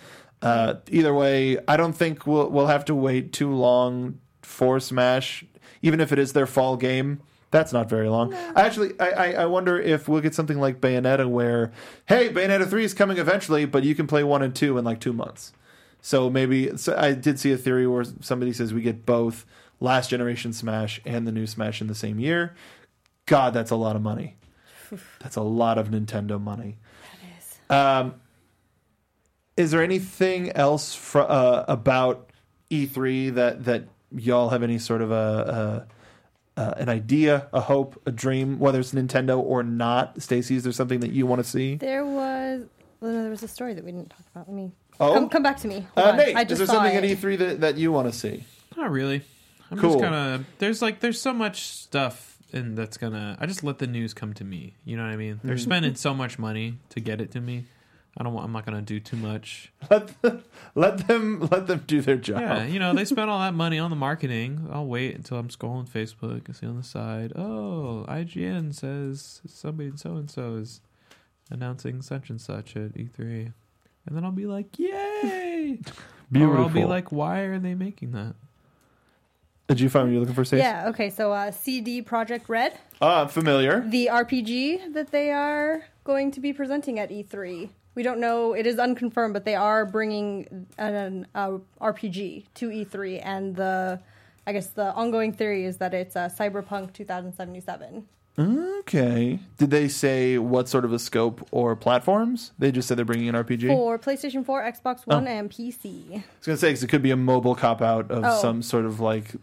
[0.41, 5.43] Uh, either way, I don't think we'll we'll have to wait too long for Smash,
[5.81, 7.21] even if it is their fall game.
[7.51, 8.33] That's not very long.
[8.55, 11.71] Actually, I, I, I wonder if we'll get something like Bayonetta, where
[12.07, 15.01] hey, Bayonetta three is coming eventually, but you can play one and two in like
[15.01, 15.51] two months.
[16.01, 19.45] So maybe so I did see a theory where somebody says we get both
[19.81, 22.55] last generation Smash and the new Smash in the same year.
[23.25, 24.37] God, that's a lot of money.
[25.19, 26.77] That's a lot of Nintendo money.
[27.69, 28.15] Um,
[29.55, 32.29] is there anything else fr- uh, about
[32.69, 36.00] E3 that that y'all have any sort of a, a
[36.61, 40.21] uh, an idea, a hope, a dream, whether it's Nintendo or not?
[40.21, 41.75] Stacy, is there something that you want to see?
[41.75, 42.63] There was
[42.99, 44.47] well, no, there was a story that we didn't talk about.
[44.47, 45.13] Let me Oh?
[45.15, 45.87] come, come back to me.
[45.95, 46.17] Hold Uh, on.
[46.17, 47.03] Nate, I is there something it.
[47.03, 48.43] at E3 that, that you want to see?
[48.77, 49.21] Not really.
[49.71, 49.91] I'm Cool.
[49.93, 53.79] just kind of there's like there's so much stuff and that's gonna I just let
[53.79, 54.75] the news come to me.
[54.85, 55.39] You know what I mean?
[55.43, 55.63] They're Mm-hmm.
[55.63, 57.65] spending so much money to get it to me.
[58.17, 58.45] I don't want.
[58.45, 59.71] I'm not gonna do too much.
[59.89, 60.43] Let them,
[60.75, 62.41] let them let them do their job.
[62.41, 64.67] Yeah, you know they spent all that money on the marketing.
[64.71, 67.31] I'll wait until I'm scrolling Facebook and see on the side.
[67.35, 70.81] Oh, IGN says somebody so and so is
[71.49, 73.53] announcing such and such at E3,
[74.05, 75.79] and then I'll be like, yay!
[76.31, 76.57] Beautiful.
[76.57, 78.35] Or I'll be like, why are they making that?
[79.67, 80.61] Did you find what you're looking for, Stacy?
[80.63, 80.89] Yeah.
[80.89, 81.09] Okay.
[81.09, 83.81] So uh, CD Projekt Red, Ah, familiar.
[83.87, 87.69] the RPG that they are going to be presenting at E3.
[88.01, 93.21] We don't know; it is unconfirmed, but they are bringing an, uh, RPG to E3,
[93.23, 93.99] and the,
[94.47, 98.07] I guess the ongoing theory is that it's uh, Cyberpunk 2077.
[98.39, 99.37] Okay.
[99.59, 102.53] Did they say what sort of a scope or platforms?
[102.57, 103.67] They just said they're bringing an RPG.
[103.67, 105.31] for PlayStation 4, Xbox One, Oh.
[105.31, 106.05] and PC.
[106.11, 108.41] I was gonna say 'cause it could be a mobile cop out of Oh.
[108.41, 109.35] some sort of like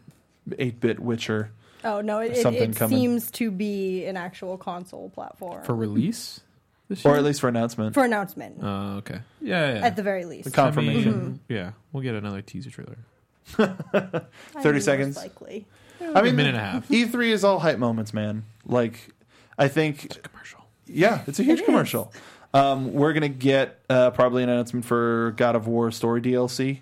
[0.59, 1.53] eight bit Witcher.
[1.85, 2.99] Oh no, it, it, Something it coming.
[2.99, 6.41] seems to be an actual console platform For release
[6.89, 7.19] this Or year?
[7.19, 7.95] at least for announcement.
[7.95, 9.21] for announcement, Oh, okay.
[9.41, 9.87] Yeah, yeah.
[9.87, 10.45] at the very least.
[10.45, 11.13] The confirmation.
[11.13, 12.97] I mean, Yeah, we'll get another teaser trailer.
[13.59, 15.17] I 30 mean, seconds.
[15.17, 15.67] Most likely.
[16.01, 16.89] I mean, A minute and a half.
[16.89, 18.45] E3 is all hype moments, man.
[18.65, 19.11] Like,
[19.59, 20.65] I think Commercial.
[20.87, 21.67] yeah, it's a huge It is.
[21.67, 22.13] commercial.
[22.55, 26.81] Um, we're gonna get uh, probably an announcement for God of War story DLC.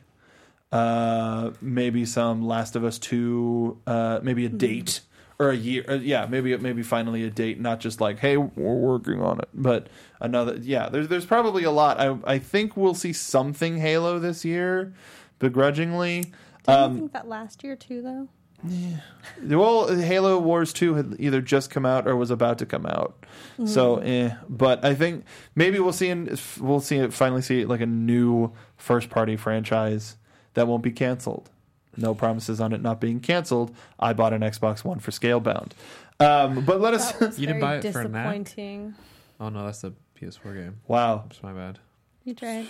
[0.71, 3.79] Uh, maybe some Last of Us two.
[3.87, 5.01] Uh, maybe a date
[5.39, 5.85] or a year.
[5.89, 9.49] Uh, yeah, maybe maybe finally a date, not just like hey we're working on it,
[9.55, 9.89] but
[10.21, 10.57] another.
[10.61, 12.01] Yeah, there's there's probably a lot.
[12.01, 14.93] I I think we'll see something Halo this year,
[15.39, 16.23] begrudgingly.
[16.23, 16.33] Did
[16.69, 18.29] you Um, think that last year too, though?
[18.67, 19.01] Yeah.
[19.45, 23.25] well, Halo Wars 2 had either just come out or was about to come out.
[23.67, 24.35] So, eh.
[24.49, 25.25] But I think
[25.55, 30.17] maybe we'll see in, we'll see it finally see like a new first party franchise
[30.55, 31.51] that won't be canceled.
[31.97, 33.75] No promises on it not being canceled.
[33.99, 35.73] I bought an Xbox One for Scalebound.
[36.21, 37.13] Um, but let us.
[37.39, 38.25] you didn't buy it for a Mac?
[38.25, 38.95] disappointing.
[39.41, 40.81] Oh no, that's a PS4 game.
[40.89, 41.25] Wow.
[41.29, 41.79] That's my bad.
[42.25, 42.67] You tried.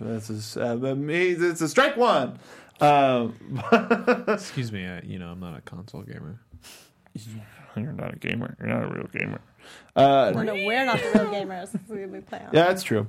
[0.00, 2.38] This is uh, me it's a strike one.
[2.80, 3.34] Um,
[4.28, 4.86] Excuse me.
[4.86, 6.40] I, you know, I'm not a console gamer.
[7.76, 8.56] you're not a gamer.
[8.58, 9.40] You're not a real gamer.
[9.94, 11.68] Uh, Well, no, we're not the real gamers.
[11.88, 12.50] We, we play on.
[12.52, 13.06] Yeah, that's true.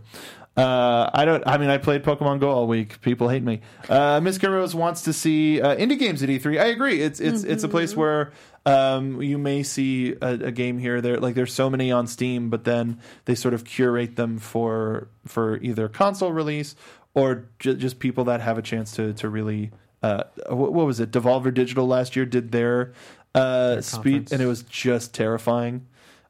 [0.55, 1.43] Uh, I don't.
[1.47, 3.01] I mean, I played Pokemon Go all week.
[3.01, 3.61] People hate me.
[3.89, 6.61] Uh, Miss Rose wants to see uh, indie games at E3.
[6.61, 7.01] I agree.
[7.01, 8.33] It's it's it's a place where
[8.67, 10.97] um, you may see a, a game here.
[10.97, 14.37] or There, like there's so many on Steam, but then they sort of curate them
[14.37, 16.75] for for either console release
[17.15, 19.71] or ju- just people that have a chance to to really.
[20.03, 21.09] Uh, what, what was it?
[21.11, 22.91] Devolver Digital last year did their
[23.33, 25.87] uh, speed, and it was just terrifying.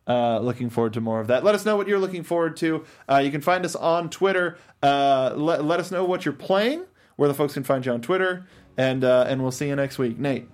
[0.07, 1.43] Uh, looking forward to more of that.
[1.43, 2.83] Let us know what you're looking forward to.
[3.09, 4.57] Uh, you can find us on Twitter.
[4.81, 6.83] Uh, let, let us know what you're playing,
[7.15, 8.45] where the folks can find you on Twitter,
[8.77, 10.19] and uh, and we'll see you next week.
[10.19, 10.49] Nate.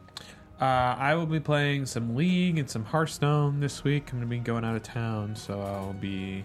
[0.62, 4.12] Uh, I will be playing some League and some Hearthstone this week.
[4.12, 6.43] I'm going to be going out of town, so I'll be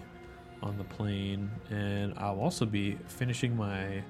[0.63, 4.01] on the plane, and I'll also be finishing my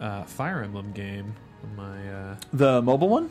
[0.00, 1.34] uh, Fire Emblem game.
[1.76, 3.30] My uh, The mobile one?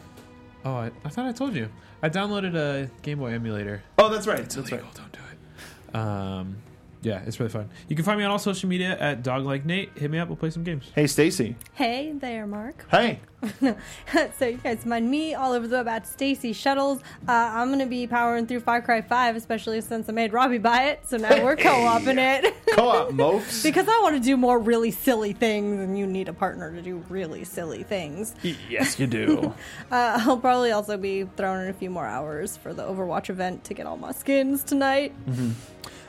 [0.66, 1.70] Oh, I, I thought I told you.
[2.02, 3.84] I downloaded a Game Boy emulator.
[3.98, 4.40] Oh, that's right.
[4.40, 4.88] It's That's illegal.
[4.90, 4.96] right.
[4.96, 5.96] Don't do it.
[5.96, 6.58] Um,
[7.04, 7.70] yeah, it's really fun.
[7.88, 9.92] You can find me on all social media at Dog Like Nate.
[9.98, 10.28] Hit me up.
[10.30, 10.90] We'll play some games.
[10.96, 11.56] Hey, Stacy.
[11.74, 12.86] Hey there, Mark.
[12.90, 13.20] Hey.
[14.40, 17.00] so you guys find me all over the web at Stacy Shuttles.
[17.28, 20.86] Uh, I'm gonna be powering through Far Cry 5, especially since I made Robbie buy
[20.86, 21.02] it.
[21.06, 23.62] So now we're co-oping it Co-op mopes.
[23.62, 26.82] because I want to do more really silly things, and you need a partner to
[26.82, 28.34] do really silly things.
[28.70, 29.54] yes, you do.
[29.92, 33.64] Uh, I'll probably also be throwing in a few more hours for the Overwatch event
[33.66, 35.14] to get all my skins tonight.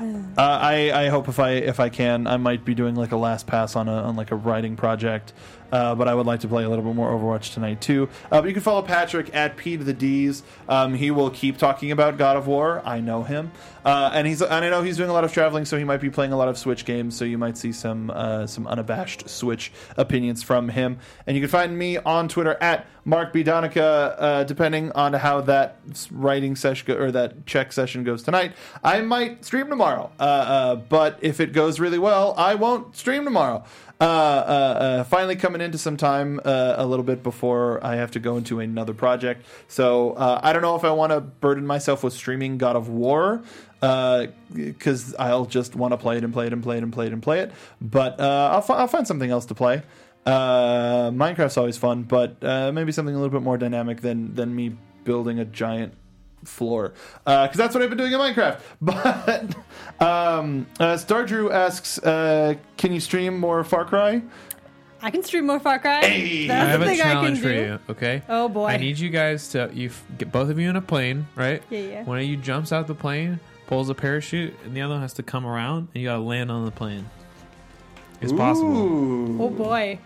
[0.01, 3.17] Uh, I, I hope if I if I can, I might be doing like a
[3.17, 5.33] last pass on a on like a writing project.
[5.73, 8.09] Uh, but I would like to play a little bit more Overwatch tonight too.
[8.31, 10.43] Uh, but you can follow Patrick at P to the D's.
[10.69, 12.83] Um, he will keep talking about God of War.
[12.85, 13.53] I know him,
[13.85, 16.01] uh, and he's and I know he's doing a lot of traveling, so he might
[16.01, 17.17] be playing a lot of Switch games.
[17.17, 20.99] So you might see some uh, some unabashed Switch opinions from him.
[21.27, 24.17] And you can find me on Twitter at Mark B Donica.
[24.19, 25.79] Uh, depending on how that
[26.11, 28.53] writing session go- or that check session goes tonight,
[28.83, 30.11] I might stream tomorrow.
[30.19, 33.65] Uh, but if it goes really well, I won't stream tomorrow.
[34.01, 38.11] Uh, uh, uh, finally coming into some time uh, a little bit before I have
[38.13, 39.47] to go into another project.
[39.69, 42.89] So uh, I don't know if I want to burden myself with streaming God of
[42.89, 43.43] War
[43.81, 47.07] because I'll just want to play it and play it and play it and play
[47.07, 47.53] it and play it.
[47.81, 49.83] But I'll, fi- I'll find something else to play.
[50.27, 52.43] Minecraft's always fun, but
[52.75, 55.95] maybe something a little bit more dynamic than than me building a giant
[56.49, 56.93] floor
[57.25, 58.61] because that's what I've been doing in Minecraft.
[58.81, 59.55] But
[60.01, 64.23] um, uh, Star Drew asks, uh, "Can you stream more Far Cry?"
[65.03, 66.01] I can stream more Far Cry.
[66.05, 66.49] Hey!
[66.51, 67.55] I have a thing I can challenge for do.
[67.55, 67.79] you.
[67.91, 68.23] Okay.
[68.29, 68.67] Oh boy.
[68.69, 71.63] I need you guys to you f- get both of you in a plane, right?
[71.69, 72.05] Yeah, yeah.
[72.05, 75.13] One of you jumps out the plane, pulls a parachute, and the other one has
[75.15, 77.09] to come around, and you got to land on the plane.
[78.23, 79.43] It's possible.
[79.43, 79.99] Oh boy,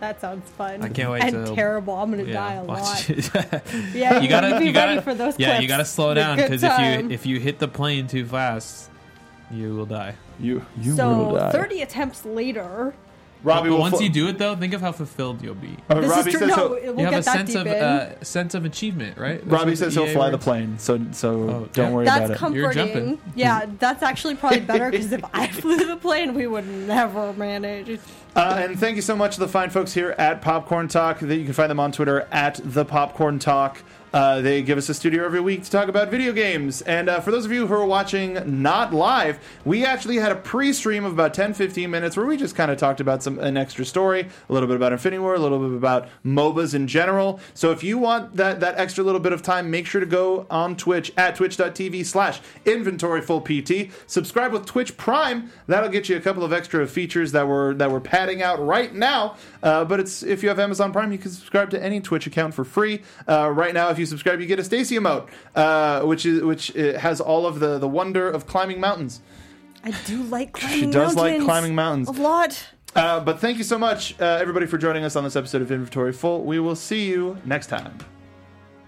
[0.00, 0.82] that sounds fun.
[0.82, 1.94] I can't wait and to- terrible.
[1.94, 3.62] I'm gonna Yeah, die a watch lot.
[3.94, 5.38] Yeah, you gotta, be you gotta, ready for those.
[5.38, 5.62] yeah, clips.
[5.62, 8.90] you gotta slow down because if you if you hit the plane too fast,
[9.50, 10.14] you will die.
[10.38, 11.50] You you will so die.
[11.52, 12.94] 30 attempts later.
[13.42, 15.76] Robbie But will once fl- you do it though, think of how fulfilled you'll be.
[15.88, 16.48] Uh, This Robbie is true.
[16.48, 19.38] says No, we'll you get have a that sense of uh, sense of achievement, right?
[19.40, 21.90] That's Robbie says the he'll EA fly the plane, so so Oh, don't yeah.
[21.94, 22.54] worry That's about it.
[22.54, 22.94] You're comforting.
[22.94, 23.32] jumping.
[23.34, 27.98] Yeah, that's actually probably better because if I flew the plane, we would never manage.
[28.36, 31.18] Uh, and thank you so much to the fine folks here at Popcorn Talk.
[31.20, 33.82] That you can find them on Twitter at the Popcorn Talk.
[34.12, 36.82] Uh, they give us a studio every week to talk about video games.
[36.82, 40.36] And uh, for those of you who are watching not live, we actually had a
[40.36, 43.56] pre-stream of about 10, 15 minutes where we just kind of talked about some an
[43.56, 47.40] extra story, a little bit about Infinity War, a little bit about MOBAs in general.
[47.54, 50.46] So if you want that that extra little bit of time, make sure to go
[50.50, 53.90] on Twitch at twitch.tv slash inventoryfullpt.
[54.06, 55.50] Subscribe with Twitch Prime.
[55.66, 58.92] That'll get you a couple of extra features that we're that we're padding out right
[58.92, 59.36] now.
[59.62, 62.54] Uh, but it's if you have Amazon Prime, you can subscribe to any Twitch account
[62.54, 63.02] for free.
[63.28, 66.76] Uh, right now, if you subscribe, you get a Stacy emote, uh, which is which
[66.76, 69.20] uh, has all of the the wonder of climbing mountains.
[69.84, 72.08] I do like climbing She does like climbing mountains.
[72.08, 72.66] A lot.
[72.94, 75.70] Uh, but thank you so much, uh, everybody, for joining us on this episode of
[75.70, 76.42] Inventory Full.
[76.44, 77.96] We will see you next time.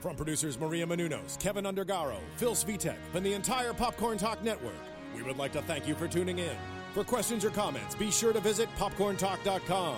[0.01, 4.75] From producers Maria Menounos, Kevin Undergaro, Phil Svitek, and the entire Popcorn Talk Network,
[5.15, 6.57] we would like to thank you for tuning in.
[6.93, 9.97] For questions or comments, be sure to visit popcorntalk.com.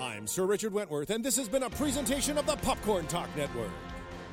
[0.00, 3.70] I'm Sir Richard Wentworth, and this has been a presentation of the Popcorn Talk Network.